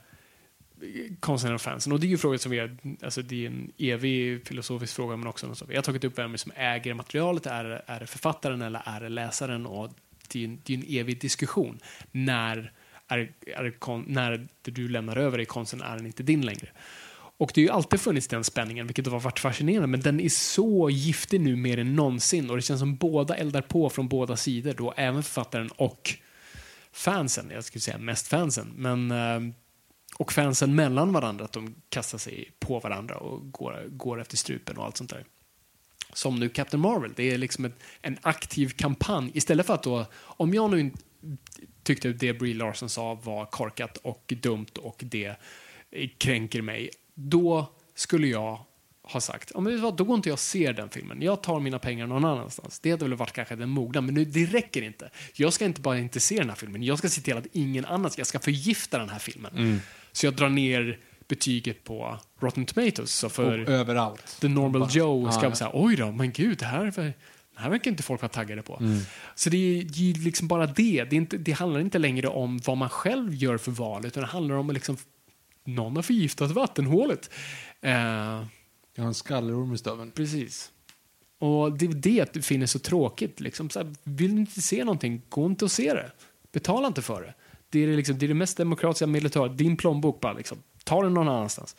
[1.20, 1.92] Konstnären och fansen.
[1.92, 5.16] Och det är ju frågan som vi är, alltså det är en evig filosofisk fråga
[5.16, 7.46] men också något som vi har tagit upp vem som äger materialet.
[7.46, 9.66] Är, är det författaren eller är det läsaren?
[9.66, 9.90] Och
[10.28, 11.78] det är, en, det är en evig diskussion.
[12.10, 12.72] När,
[13.08, 16.68] är, är kon, när det du lämnar över i konsten är den inte din längre.
[17.38, 20.28] Och det har ju alltid funnits den spänningen, vilket har varit fascinerande, men den är
[20.28, 24.36] så giftig nu mer än någonsin och det känns som båda eldar på från båda
[24.36, 26.14] sidor, då även författaren och
[26.92, 27.50] fansen.
[27.54, 29.54] Jag skulle säga mest fansen, men eh,
[30.18, 34.76] och fansen mellan varandra, att de kastar sig på varandra och går, går efter strupen
[34.76, 35.24] och allt sånt där.
[36.12, 39.30] Som nu Captain Marvel, det är liksom ett, en aktiv kampanj.
[39.34, 40.92] Istället för att då, om jag nu
[41.82, 45.36] tyckte att det Brie Larson sa var korkat och dumt och det
[46.18, 48.64] kränker mig, då skulle jag
[49.02, 51.22] ha sagt, ja, men vad, då går inte jag och ser den filmen.
[51.22, 52.80] Jag tar mina pengar någon annanstans.
[52.80, 55.10] Det hade väl varit kanske den mogna, men nu, det räcker inte.
[55.34, 57.84] Jag ska inte bara inte se den här filmen, jag ska se till att ingen
[57.84, 59.52] annan ska, jag ska förgifta den här filmen.
[59.56, 59.80] Mm.
[60.18, 60.98] Så jag drar ner
[61.28, 63.14] betyget på Rotten Tomatoes.
[63.14, 64.40] Så för och överallt.
[64.40, 67.12] The Normal Joe ska ja, säga, oj då, men gud, det här, det
[67.54, 68.76] här verkar inte folk vara taggade på.
[68.80, 68.98] Mm.
[69.34, 71.04] Så det är ju liksom bara det.
[71.04, 74.28] Det, inte, det, handlar inte längre om vad man själv gör för val, utan det
[74.28, 74.96] handlar om att liksom,
[75.64, 77.30] någon har förgiftat vattenhålet.
[77.84, 77.90] Uh,
[78.94, 80.10] jag har en skallerorm i stöveln.
[80.10, 80.70] Precis.
[81.38, 83.40] Och det är det du finner så tråkigt.
[83.40, 83.70] Liksom.
[83.70, 86.10] Så här, vill du inte se någonting, gå inte och se det.
[86.52, 87.34] Betala inte för det.
[87.70, 89.58] Det är, det, liksom, det, är det mest demokratiska militäret.
[89.58, 91.76] Din plånbok bara, liksom, ta den någon annanstans.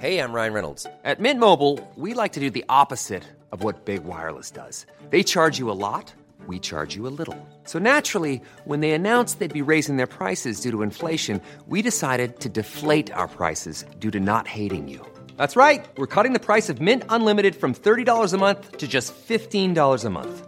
[0.00, 0.86] Hej, jag Ryan Reynolds.
[1.04, 4.86] At Mint Mobile, we like to do the opposite of what Big Wireless does.
[5.10, 6.14] They charge you a lot,
[6.46, 7.36] we charge you a little.
[7.64, 12.38] So naturally, when they announced they'd be raising their prices due to inflation, we decided
[12.40, 15.00] to deflate our prices due to not hating you.
[15.36, 15.84] That's right.
[15.96, 20.10] We're cutting the price of Mint Unlimited from $30 a month to just $15 a
[20.10, 20.47] month.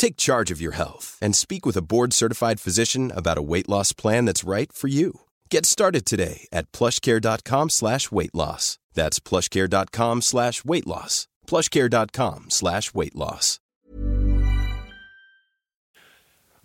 [0.00, 3.92] Take charge of your health and speak with a board-certified physician about a weight loss
[3.92, 5.20] plan that's right for you.
[5.50, 8.78] Get started today at plushcare.com slash weight loss.
[8.94, 11.28] That's plushcare.com slash weight loss.
[11.46, 13.58] plushcare.com slash weight loss.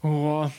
[0.02, 0.52] Och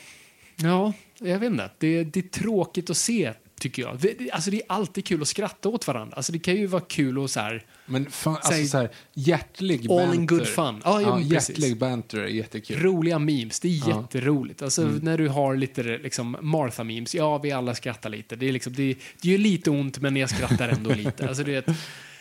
[0.56, 1.70] ja, jag vet inte.
[1.78, 3.98] Det, det är tråkigt att se, tycker jag.
[4.00, 6.16] Det, alltså det är alltid kul att skratta åt varandra.
[6.16, 7.64] Alltså det kan ju vara kul att så här...
[7.86, 10.14] Men fan, alltså så här, hjärtlig All banter.
[10.14, 10.80] in good fun.
[10.84, 11.48] Ja, ja, precis.
[11.48, 12.78] hjärtlig banter är jättekul.
[12.80, 14.00] Roliga memes, det är Ja.
[14.02, 14.62] jätteroligt.
[14.62, 18.36] Alltså när du har lite liksom Martha-memes, ja vi alla skrattar lite.
[18.36, 21.28] Det är, liksom, det, det gör lite ont men jag skrattar ändå lite.
[21.28, 21.66] Alltså det,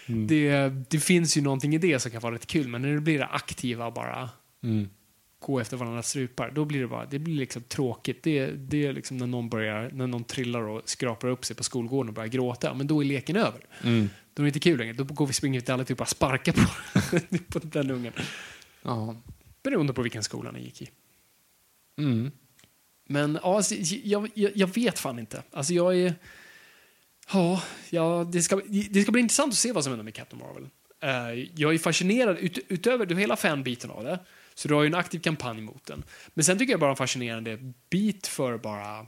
[0.08, 3.02] det, det finns ju någonting i det som kan vara rätt kul men när det
[3.02, 4.30] blir det aktiva bara
[4.64, 4.90] Mm.
[5.46, 8.24] Gå efter varandras strupar, då blir det bara, det blir liksom tråkigt.
[8.24, 11.64] Det, det är liksom när någon börjar, när någon trillar och skrapar upp sig på
[11.64, 13.66] skolgården och börjar gråta, men då är leken över.
[13.84, 14.10] Mm.
[14.34, 14.94] Då är det inte kul längre.
[14.94, 16.62] Då går vi springer till alla typ bara sparka på,
[17.48, 18.14] på den ungen.
[18.82, 19.16] Ja.
[19.64, 20.90] Beroende på vilken skola ni gick i.
[21.98, 22.32] Mm.
[23.08, 25.44] Men ja, alltså, jag, jag, jag vet fan inte.
[25.52, 26.16] Alltså jag är...
[27.34, 30.44] Ja, ja det, ska, det ska bli intressant att se vad som händer med Captain
[30.44, 30.70] Marvel.
[31.02, 34.20] Eh, jag är fascinerad, ut, utöver hela fanbiten av det,
[34.56, 36.04] så du har ju en aktiv kampanj mot den.
[36.34, 39.06] Men sen tycker jag bara en fascinerande bit för bara...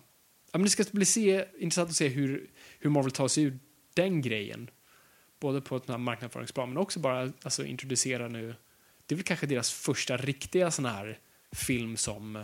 [0.51, 3.59] Ja, men det ska bli se, intressant att se hur, hur Marvel tar sig ur
[3.93, 4.69] den grejen.
[5.39, 8.55] Både på ett marknadsföringsplan, men också bara alltså, introducera nu...
[9.05, 11.19] Det är väl kanske deras första riktiga sån här
[11.51, 12.41] film som eh,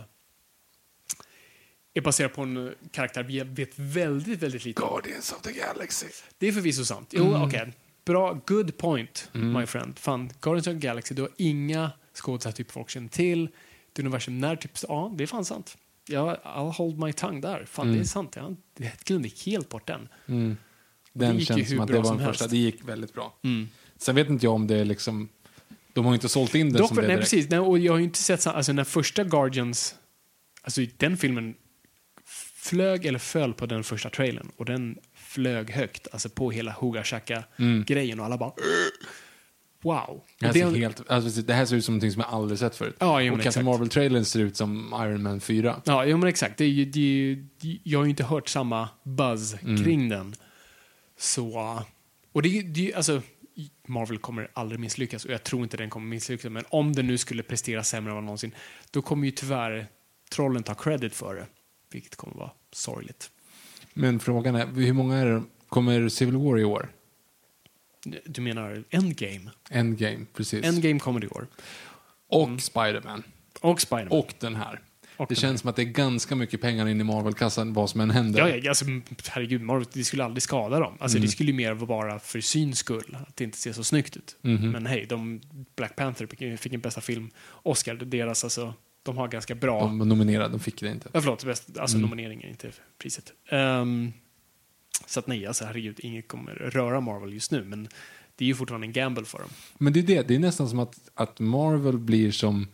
[1.94, 4.88] är baserad på en eh, karaktär vi vet väldigt, väldigt lite om.
[4.88, 6.06] Guardians of the Galaxy.
[6.38, 7.08] Det är förvisso sant.
[7.12, 7.42] Jo, Mm.
[7.42, 7.72] okej.
[8.04, 9.98] Bra, good point, my friend.
[9.98, 13.48] Fan, Guardians of the Galaxy, du har inga skådisar typ folk känner till.
[13.92, 15.76] Det universum när typ, ja, det är fan sant.
[16.08, 17.64] Ja, I'll hold my tongue där.
[17.64, 17.96] Fan, Mm.
[17.98, 18.36] det är sant.
[18.36, 20.08] Jag det glömde helt bort den.
[20.26, 20.56] Mm.
[21.12, 22.46] Den gick ju känns som att bra det var den första.
[22.46, 23.34] Det gick väldigt bra.
[23.44, 23.68] Mm.
[23.96, 25.28] Sen vet inte jag om det är liksom...
[25.92, 27.50] De har inte sålt in det Dock, som det nej, precis.
[27.50, 29.94] Nej, och jag har ju inte sett, så- alltså när första Guardians,
[30.62, 31.54] alltså den filmen
[32.56, 38.20] flög eller föll på den första trailern och den flög högt, alltså på hela Hugashaka-grejen
[38.20, 38.52] och alla bara
[39.84, 40.22] wow.
[40.38, 42.58] Det här, ser det- helt, alltså, det här ser ut som någonting som jag aldrig
[42.58, 42.96] sett förut.
[42.98, 43.66] Ja, jo, och Captain.
[43.66, 45.80] Marvel-trailern ser ut som Iron Man 4.
[45.84, 46.58] Ja, jo, men exakt.
[46.58, 47.46] Det är det ju,
[47.82, 49.84] jag har ju inte hört samma buzz Mm.
[49.84, 50.34] kring den.
[51.18, 51.82] Så...
[52.32, 53.22] Och det, det alltså,
[53.86, 56.50] Marvel kommer aldrig misslyckas och jag tror inte den kommer misslyckas.
[56.50, 58.54] Men om den nu skulle prestera sämre än någonsin,
[58.90, 59.86] då kommer ju tyvärr
[60.30, 61.46] trollen ta credit för det.
[61.92, 63.30] Vilket kommer vara sorgligt.
[63.94, 65.42] Men frågan är, hur många är det?
[65.68, 66.88] Kommer Civil War i år?
[68.24, 69.50] Du menar Endgame?
[69.70, 70.64] Endgame, precis.
[70.64, 71.46] Endgame kommer i år.
[72.28, 73.22] Och Spider-Man.
[73.60, 74.18] Och Spiderman.
[74.18, 74.80] Och den här.
[75.16, 78.00] Och det känns som att det är ganska mycket pengar in i Marvel-kassan vad som
[78.00, 78.40] än händer.
[78.40, 78.84] Ja, ja, alltså,
[79.28, 80.96] herregud, Marvel, det skulle aldrig skada dem.
[81.00, 81.26] Alltså, Mm.
[81.26, 84.16] Det skulle ju mer vara bara för syns skull, att det inte ser så snyggt
[84.16, 84.36] ut.
[84.40, 84.70] Mhm.
[84.70, 85.40] Men hej, de,
[85.76, 86.26] Black Panther
[86.56, 87.30] fick, en bästa film.
[87.50, 89.80] Oscar, deras, alltså, de har ganska bra...
[89.80, 91.08] De var nominerade, de fick det inte.
[91.12, 92.08] Ja, förlåt, bäst, alltså Mm.
[92.10, 93.32] nomineringen, inte priset.
[93.48, 94.12] Ehm,
[95.06, 97.88] så att nej, alltså herregud, inget kommer röra Marvel just nu, men
[98.36, 99.48] det är ju fortfarande en gamble för dem.
[99.78, 102.66] Men det är det, det är nästan som att, att Marvel blir som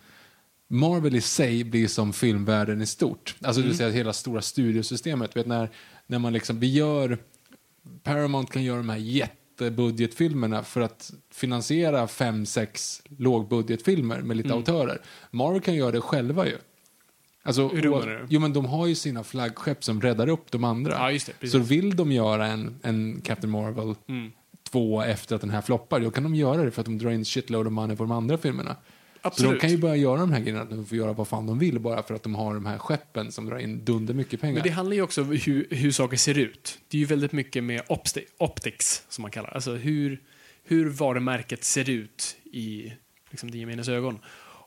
[0.68, 3.34] Marvel i sig blir som filmvärlden i stort.
[3.40, 5.36] Alltså det vill säga hela stora studiosystemet.
[5.36, 5.70] Vet, när,
[6.06, 7.18] när man liksom, vi gör,
[8.02, 15.00] Paramount kan göra de här jättebudgetfilmerna för att finansiera fem, sex lågbudgetfilmer med lite autörer.
[15.30, 16.56] Marvel kan göra det själva ju.
[17.42, 18.26] Alltså, Hur då menar du?
[18.28, 20.92] jo, men de har ju sina flaggskepp som räddar upp de andra.
[20.92, 21.52] Ja, just det, precis.
[21.52, 24.32] Så vill de göra en, en Captain Marvel Mm.
[24.70, 27.10] två efter att den här floppar, då kan de göra det för att de drar
[27.10, 28.76] in shitload of money på de andra filmerna.
[29.22, 29.52] Så Absolut.
[29.52, 31.58] de kan ju börja göra de här grejerna, att de får göra vad fan de
[31.58, 34.54] vill bara för att de har de här skeppen som drar in dunder mycket pengar.
[34.54, 36.78] Men det handlar ju också om hur, hur saker ser ut.
[36.88, 39.50] Det är ju väldigt mycket med opti optics, som man kallar.
[39.50, 40.20] Alltså hur,
[40.64, 42.92] hur varumärket ser ut i
[43.30, 44.18] liksom, det gemenes ögon.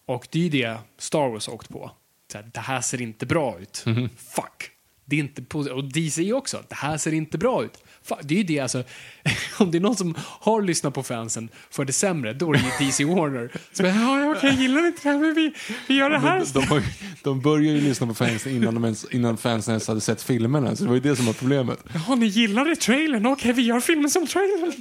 [0.05, 1.91] Och det är ju det Star Wars har åkt på.
[2.31, 3.83] Så här, det här ser inte bra ut.
[3.85, 4.09] Mhm.
[4.17, 4.69] Fuck.
[5.05, 6.63] Det är inte och DC också.
[6.69, 7.83] Det här ser inte bra ut.
[8.21, 8.83] Det är ju det, alltså.
[9.57, 12.59] Om det är någon som har lyssnat på fansen för det sämre, då är det
[12.59, 13.51] ju DC Warner.
[13.73, 15.53] Så, ja, ja, okej, gillar ni inte det här, men vi,
[15.87, 16.81] vi gör det här de, de,
[17.23, 20.75] de började ju lyssna på fansen innan, de ens, innan fansen ens hade sett filmerna,
[20.75, 21.79] så det var ju det som var problemet.
[22.07, 23.25] Ja, ni gillade trailern?
[23.25, 24.73] Okej, vi gör filmen som trailern.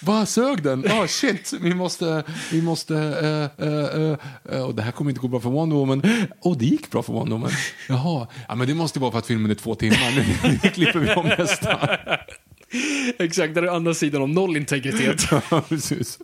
[0.00, 0.84] Vad sög den?
[0.90, 4.16] Ah shit, vi måste, vi måste, eh, eh,
[4.56, 6.02] eh, och det här kommer inte gå bra för Wonder Woman.
[6.40, 7.50] Och det gick bra för Wonder Woman.
[7.88, 10.16] Jaha, ja, men det måste vara för att filmen är två timmar.
[10.16, 11.98] Nu, nu klipper vi om nästa.
[13.18, 15.22] Exakt, där är andra sidan om noll integritet.
[15.50, 16.18] Ja, precis.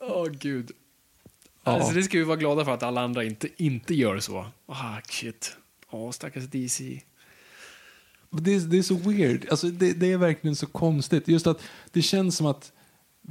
[0.00, 0.70] Åh, gud.
[1.62, 4.46] Alltså, det ska vi vara glada för att alla andra inte, inte gör så.
[4.66, 5.56] Ah, shit.
[5.90, 7.00] Åh, stackars DC.
[8.30, 9.46] Det är, det är så weird.
[9.50, 11.28] Alltså, det, det är verkligen så konstigt.
[11.28, 12.72] Just att det känns som att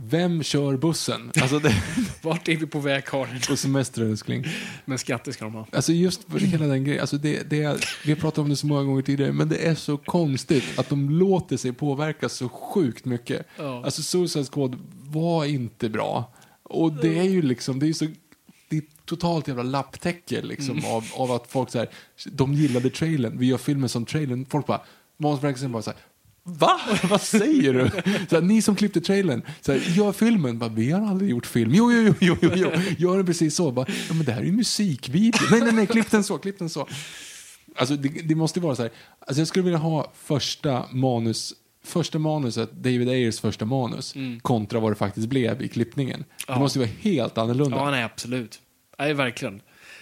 [0.04, 1.32] vem kör bussen?
[1.42, 1.76] Alltså det,
[2.22, 3.42] Vart är vi på väg, Karin?
[3.48, 4.46] på semester, älskling.
[4.86, 5.68] Men skatter ska de ha.
[5.72, 7.02] Alltså just för hela den grejen.
[7.02, 9.68] Alltså det, det är, vi har pratat om det så många gånger tidigare, men det
[9.68, 13.48] är så konstigt att de låter sig påverkas så sjukt mycket.
[13.58, 13.86] Ja.
[13.86, 16.34] Alltså Suicide Squad var inte bra.
[16.64, 18.06] Och det är ju liksom, det är så
[18.70, 21.90] det är totalt jävla lapptäcke liksom av, av att folk så här,
[22.32, 24.46] de gillade trailern, vi gör filmen som trailern.
[24.50, 24.82] Folk bara,
[25.18, 26.00] Måns Bergqvist bara så här,
[26.48, 26.80] Va?
[27.10, 27.90] Vad säger du?
[28.30, 30.60] Så här, ni som klippte trailern, så här, gör filmen.
[30.60, 31.72] Bara, vi har aldrig gjort film.
[31.74, 32.72] Jo, jo, jo, jo, jo.
[32.98, 33.72] gör den precis så.
[33.72, 35.40] Bara, ja, men det här är ju musikvideo.
[35.52, 36.88] Nej, nej, nej, klipp den så, klipp den så.
[37.76, 38.92] Alltså, det, det måste vara så här.
[39.20, 44.92] Alltså, jag skulle vilja ha första manus, första manuset, David Ayers första manus, kontra vad
[44.92, 46.20] det faktiskt blev i klippningen.
[46.20, 46.60] Det Ja.
[46.60, 47.78] måste ju vara helt annorlunda.
[47.78, 48.60] Ja, nej, absolut.
[49.00, 49.62] Nej, verkligen.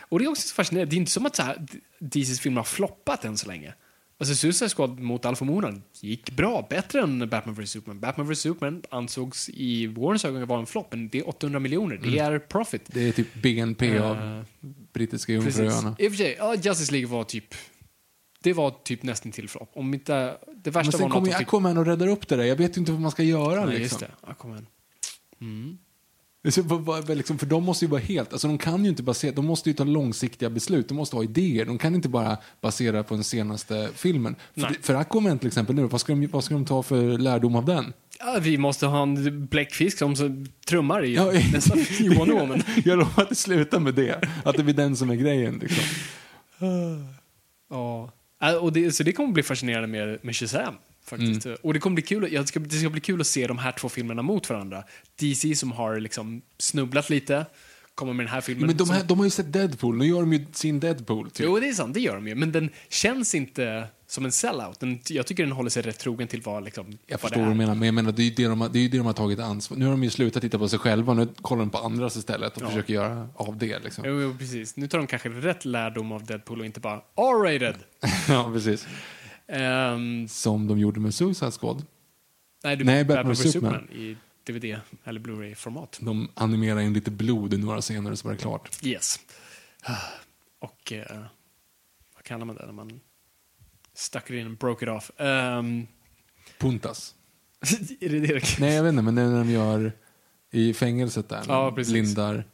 [0.10, 0.90] Och det är också så fascinerande.
[0.90, 1.66] Det är inte som att så här,
[2.00, 3.74] DCs filmer har floppat än så länge.
[4.18, 8.00] Alltså Suicide Squad mot Alpha Moon gick bra, bättre än Batman vs Superman.
[8.00, 11.98] Batman vs Superman ansågs i Warners ögon vara en flopp, men det är 800 miljoner.
[11.98, 12.82] Det är profit.
[12.86, 14.42] Det är typ BNP av Eh,
[14.94, 15.96] brittiska jungfruöarna.
[16.00, 17.56] I och för sig, ja, Justice League var typ...
[18.44, 19.72] Det var typ nästan till flopp.
[19.74, 20.14] Om inte...
[20.14, 21.48] Det Men värsta sen var kommer fick...
[21.48, 22.44] Aquaman och räddar upp det där.
[22.44, 23.66] Jag vet inte vad man ska göra.
[23.66, 23.84] Nej, liksom.
[23.84, 24.12] just det.
[24.22, 24.68] Aquaman.
[25.40, 25.78] Vad-
[27.16, 29.70] liksom, för de måste ju vara helt, alltså de kan ju inte basera, de måste
[29.70, 33.24] ju ta långsiktiga beslut, de måste ha idéer, de kan inte bara basera på den
[33.24, 34.36] senaste filmen.
[34.54, 34.76] För, Nej.
[34.82, 37.66] för Aquaman till exempel nu, vad ska, de, vad ska de ta för lärdom av
[37.66, 37.94] den?
[38.20, 40.16] Ja, vi måste ha en bläckfisk som
[40.68, 42.64] trummar i Ja, nästan Johan Åmen.
[42.86, 45.60] Jag lovar att det slutar med det, att det blir den som är grejen.
[45.62, 45.84] Liksom.
[47.70, 48.12] Ja.
[48.44, 50.74] Äh, Och det, så det kommer bli fascinerande med, med Shazam.
[51.06, 51.46] Faktiskt.
[51.46, 53.58] Och det kommer bli kul, ja, det, ska, det ska bli kul att se de
[53.58, 54.84] här två filmerna mot varandra.
[55.20, 57.46] DC som har liksom snubblat lite,
[57.96, 58.68] kommer med den här filmen.
[58.68, 61.32] Men de, som, här, de har ju sett Deadpool, nu gör de ju sin Deadpool.
[61.32, 61.46] Typ.
[61.46, 62.36] Jo, det är sant, det gör de ju.
[62.36, 64.80] Men den känns inte som en sellout.
[64.80, 67.42] Den, jag tycker den håller sig rätt trogen till vad, liksom, Jag vad förstår det
[67.42, 67.52] vad är.
[67.54, 69.06] du menar, men jag menar, det är ju det de har, det är det de
[69.06, 71.70] har tagit ansvar Nu har de ju slutat titta på sig själva, nu kollar de
[71.70, 72.68] på andras istället och Ja.
[72.68, 73.80] försöker göra av det.
[73.80, 74.04] Liksom.
[74.08, 74.76] Jo, jo, precis.
[74.78, 77.76] Nu tar de kanske rätt lärdom av Deadpool och inte bara R-rated.
[78.30, 78.88] ja, precis.
[79.48, 81.86] Ehm, Som de gjorde med Suicide Squad.
[82.64, 83.52] nej, du Nej, Batman Batman vs.
[83.54, 86.00] Superman i DVD eller Blu-ray-format.
[86.02, 88.80] De animerar in lite blod i några scener så var det klart.
[88.84, 89.20] Yes.
[90.60, 91.22] Och eh,
[92.16, 93.00] vad kallar man det när man
[93.94, 95.12] stuck it in and broke it off?
[95.18, 95.88] Ehm,
[96.60, 97.16] Puntas.
[98.00, 99.92] är det det Nej, jag vet inte, men det är när de gör
[100.52, 101.44] i fängelset där.
[101.48, 101.94] Ja, precis.
[101.94, 102.46] Lindar.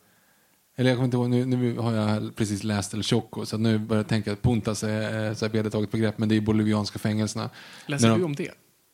[0.82, 3.78] Eller jag kommer inte ihåg, nu, nu har jag precis läst El Choco, så nu
[3.80, 7.00] börjar jag tänka att puntas är, är så här vedertaget begrepp, men det är bolivianska
[7.00, 7.50] fängelserna.
[7.86, 8.52] Läser När du de, om det?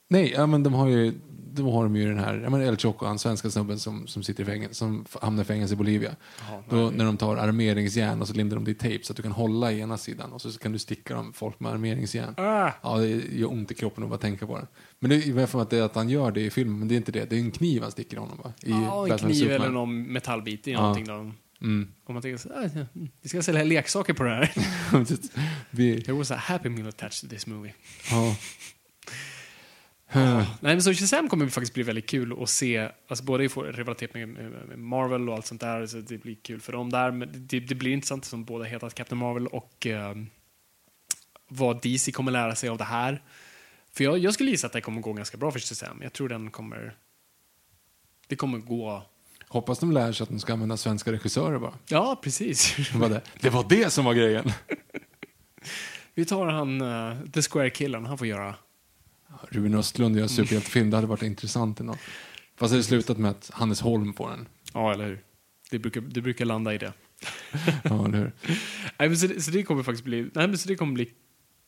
[0.10, 1.14] Nej, ja, men de har ju,
[1.54, 4.24] de har de ju den här, ja men El Choco, han svenska snubben som, som
[4.24, 6.16] sitter i fängelse, som hamnar i fängelse i Bolivia.
[6.50, 9.18] Jaha, Då, när de tar armeringsjärn och så lindar de det i tejp så att
[9.18, 12.34] du kan hålla i ena sidan och så kan du sticka dem folk med armeringsjärn.
[12.38, 12.72] Ah.
[12.84, 14.68] Ja, det gör ont i kroppen att bara tänka på det.
[15.00, 16.96] Men det är för att, det är att han gör det i filmen, men det
[16.96, 17.30] är inte det.
[17.30, 18.54] Det är en kniv han sticker i honom va?
[18.62, 19.62] I Ja, en Batman kniv Superman.
[19.62, 20.80] eller någon metallbit i Ja.
[20.82, 21.06] någonting.
[21.06, 21.32] Då.
[21.62, 21.92] Mm.
[22.04, 24.52] Om man tänker så, ah, mm, vi ska sälja leksaker på det här.
[25.72, 27.74] Vi, There was a happy meal attached to this movie.
[28.12, 28.36] ja.
[30.14, 32.90] Nej, men så Shazam kommer faktiskt bli väldigt kul att se.
[33.08, 35.88] Alltså både i rivalitet med, med, Marvel och allt sånt där.
[35.88, 37.12] Så det blir kul för dem där.
[37.12, 40.16] Men det, det blir intressant som båda heter Captain Marvel och eh,
[41.48, 43.24] vad DC kommer lära sig av det här.
[43.92, 46.02] För jag, jag skulle gissa att det kommer gå ganska bra för Shazam.
[46.02, 46.96] Jag tror den kommer...
[48.28, 49.04] Det kommer gå...
[49.48, 51.74] Hoppas de lär sig att de ska använda svenska regissörer bara.
[51.88, 52.76] Ja, precis.
[52.92, 54.52] Det var det, det, det som var grejen.
[56.14, 58.06] Vi tar han, uh, The Square-killen.
[58.06, 58.56] Han får göra...
[59.50, 61.96] Ruben Östlund gör superhjältefilm, det hade varit intressant ändå.
[62.56, 64.48] Fast det har slutat med att Hannes Holm får den.
[64.74, 65.24] Ja, eller hur?
[65.72, 66.94] Det brukar, det brukar landa i det.
[67.84, 68.32] Ja, eller hur?
[68.98, 71.10] Nej, men så, det, så det kommer faktiskt bli, nej, men så det kommer bli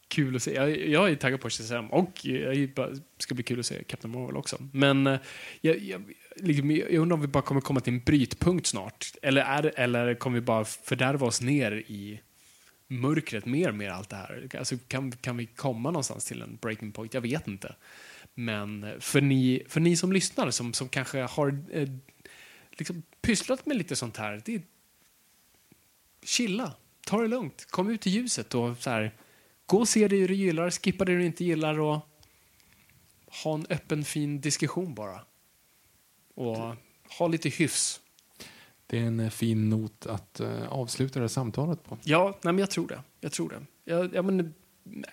[0.08, 0.54] kul att se.
[0.54, 4.14] Jag, jag är taggad på Shazam och jag bara, ska bli kul att se Captain
[4.14, 4.58] Marvel också.
[4.72, 5.20] Men eh,
[5.62, 6.02] jag, jag,
[6.42, 9.12] liksom, jag undrar om vi bara kommer komma till en brytpunkt snart.
[9.22, 12.22] Eller, är, eller kommer vi bara fördärva oss ner i
[12.88, 14.50] mörkret mer med allt det här?
[14.58, 17.14] Alltså, kan, kan vi komma någonstans till en breaking point?
[17.14, 17.76] Jag vet inte.
[18.34, 21.90] Men för ni, för ni som lyssnar, som, som kanske har eh,
[22.72, 24.62] liksom pysslat med lite sånt här, det är
[26.24, 26.74] chilla,
[27.06, 29.16] ta det lugnt, kom ut i ljuset och så här,
[29.66, 32.00] gå och se det du gillar, skippa det du inte gillar och
[33.44, 35.22] ha en öppen fin diskussion bara.
[36.40, 36.76] Och
[37.18, 38.00] ha lite hyfs.
[38.88, 41.98] Det är en eh, fin not att eh, avsluta det här samtalet på.
[42.04, 43.04] Ja, nej, men jag tror det.
[43.20, 43.92] Jag tror det.
[43.92, 44.54] Jag, jag men,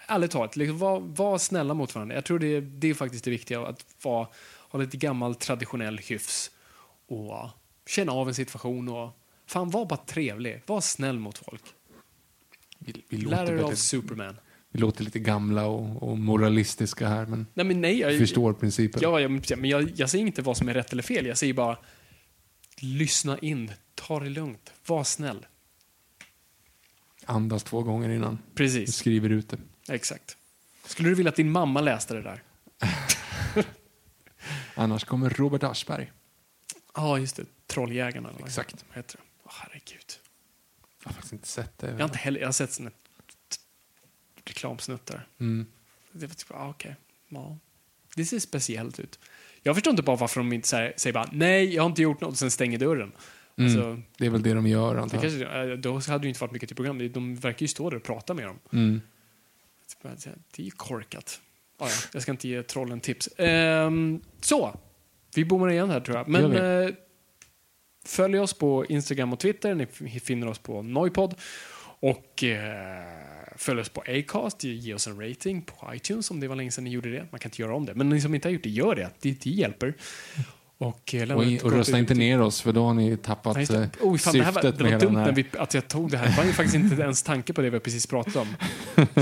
[0.07, 2.15] ärligt talat, liksom, var, var snälla mot varandra.
[2.15, 4.29] Jag tror det, det är faktiskt det viktiga, att vara,
[4.69, 6.51] ha lite gammal traditionell hyfs
[7.07, 7.49] och
[7.87, 9.11] känna av en situation och
[9.47, 10.63] Fan, var bara trevlig.
[10.67, 11.63] Var snäll mot folk.
[12.79, 14.37] Vi, vi, Lär er av Superman.
[14.77, 17.99] Vi låter lite gamla och, och moralistiska här, men Nej, men nej.
[17.99, 19.01] Jag, förstår principen.
[19.03, 21.27] Ja, jag, men jag, jag säger inte vad som är rätt eller fel.
[21.27, 21.79] Jag säger bara
[22.81, 25.47] lyssna in, ta det lugnt, var snäll.
[27.25, 29.59] Andas två gånger innan du Precis, skriver ut det.
[29.89, 30.37] exakt.
[30.87, 32.43] Skulle du vilja att din mamma läste det där?
[34.75, 36.13] Annars kommer Robert Aschberg.
[36.95, 37.45] Ja, just det.
[37.67, 38.31] Trolljägarna.
[38.39, 38.85] vad Exakt.
[38.95, 39.23] heter det?
[39.45, 40.13] Åh, herregud.
[41.03, 41.87] Jag har faktiskt inte sett det.
[41.91, 42.73] Jag har inte heller, jag har sett
[44.49, 45.27] reklamsnuttar.
[45.41, 45.67] Mm.
[46.13, 46.97] Det var typ, ah, okej.
[47.29, 47.59] Ja.
[48.17, 49.19] Det ser speciellt ut.
[49.63, 52.21] Jag förstår inte bara varför de inte säger, säger bara nej, jag har inte gjort
[52.21, 53.13] något och sen stänger dörren.
[53.57, 53.71] Mm.
[53.73, 55.23] Alltså, Det är väl det de gör, antar jag.
[55.23, 57.13] kanske, då hade det inte varit mycket till program.
[57.13, 58.59] De verkar ju stå där och prata med dem.
[58.73, 59.01] Mm.
[60.03, 61.41] Det är ju korkat.
[61.79, 63.29] Ah, ja, jag ska inte ge trollen tips.
[63.39, 64.79] Ehm, så,
[65.35, 66.29] vi bommar igen här tror jag.
[66.29, 66.91] Men eh,
[68.05, 69.75] följ oss på Instagram och Twitter.
[69.75, 71.35] Ni finner oss på Noipod.
[72.01, 73.05] Och eh,
[73.57, 74.65] följ oss på Acast.
[74.65, 77.27] Ge oss en rating på iTunes om det var länge sedan ni gjorde det.
[77.31, 77.95] Man kan inte göra om det.
[77.95, 79.11] Men ni som inte har gjort det, gör det.
[79.21, 79.95] Det, det hjälper.
[80.79, 83.57] Och, eh, Och, ett i- och rösta inte ner oss, för då har ni tappat
[83.57, 83.91] Nej, det.
[84.01, 85.33] Oj, fan, det, här var, syftet det med var hela dumt här.
[85.33, 86.27] vi, att jag tog det här.
[86.31, 88.55] Det var ju faktiskt inte ens tanke på det vi precis pratade om.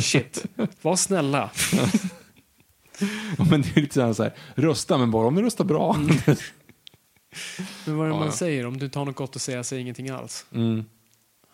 [0.03, 0.45] Shit.
[0.83, 1.51] Var snälla.
[3.51, 5.95] Men det är lite så här, så här, rösta, men bara om ni röstar bra.
[5.95, 6.07] Mm.
[7.87, 8.33] Men vad är det Ja, man ja.
[8.33, 8.67] säger?
[8.67, 10.47] Om du inte har något gott att säga, säg ingenting alls.
[10.53, 10.85] Mm.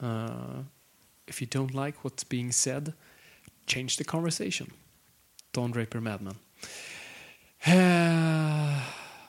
[0.03, 0.64] Uh,
[1.31, 2.93] if you don't like what's being said,
[3.66, 4.70] change the conversation.
[5.51, 6.37] Don Draper Madman.
[7.68, 8.83] Uh,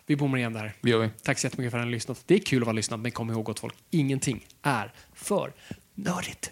[0.06, 0.74] vi bommar igen där.
[0.82, 1.10] Det gör vi.
[1.24, 2.24] Tack så jättemycket för att ni har lyssnat.
[2.26, 5.54] Det är kul att vara lyssnad, men kom ihåg gott folk, ingenting är för
[5.95, 6.52] nördigt.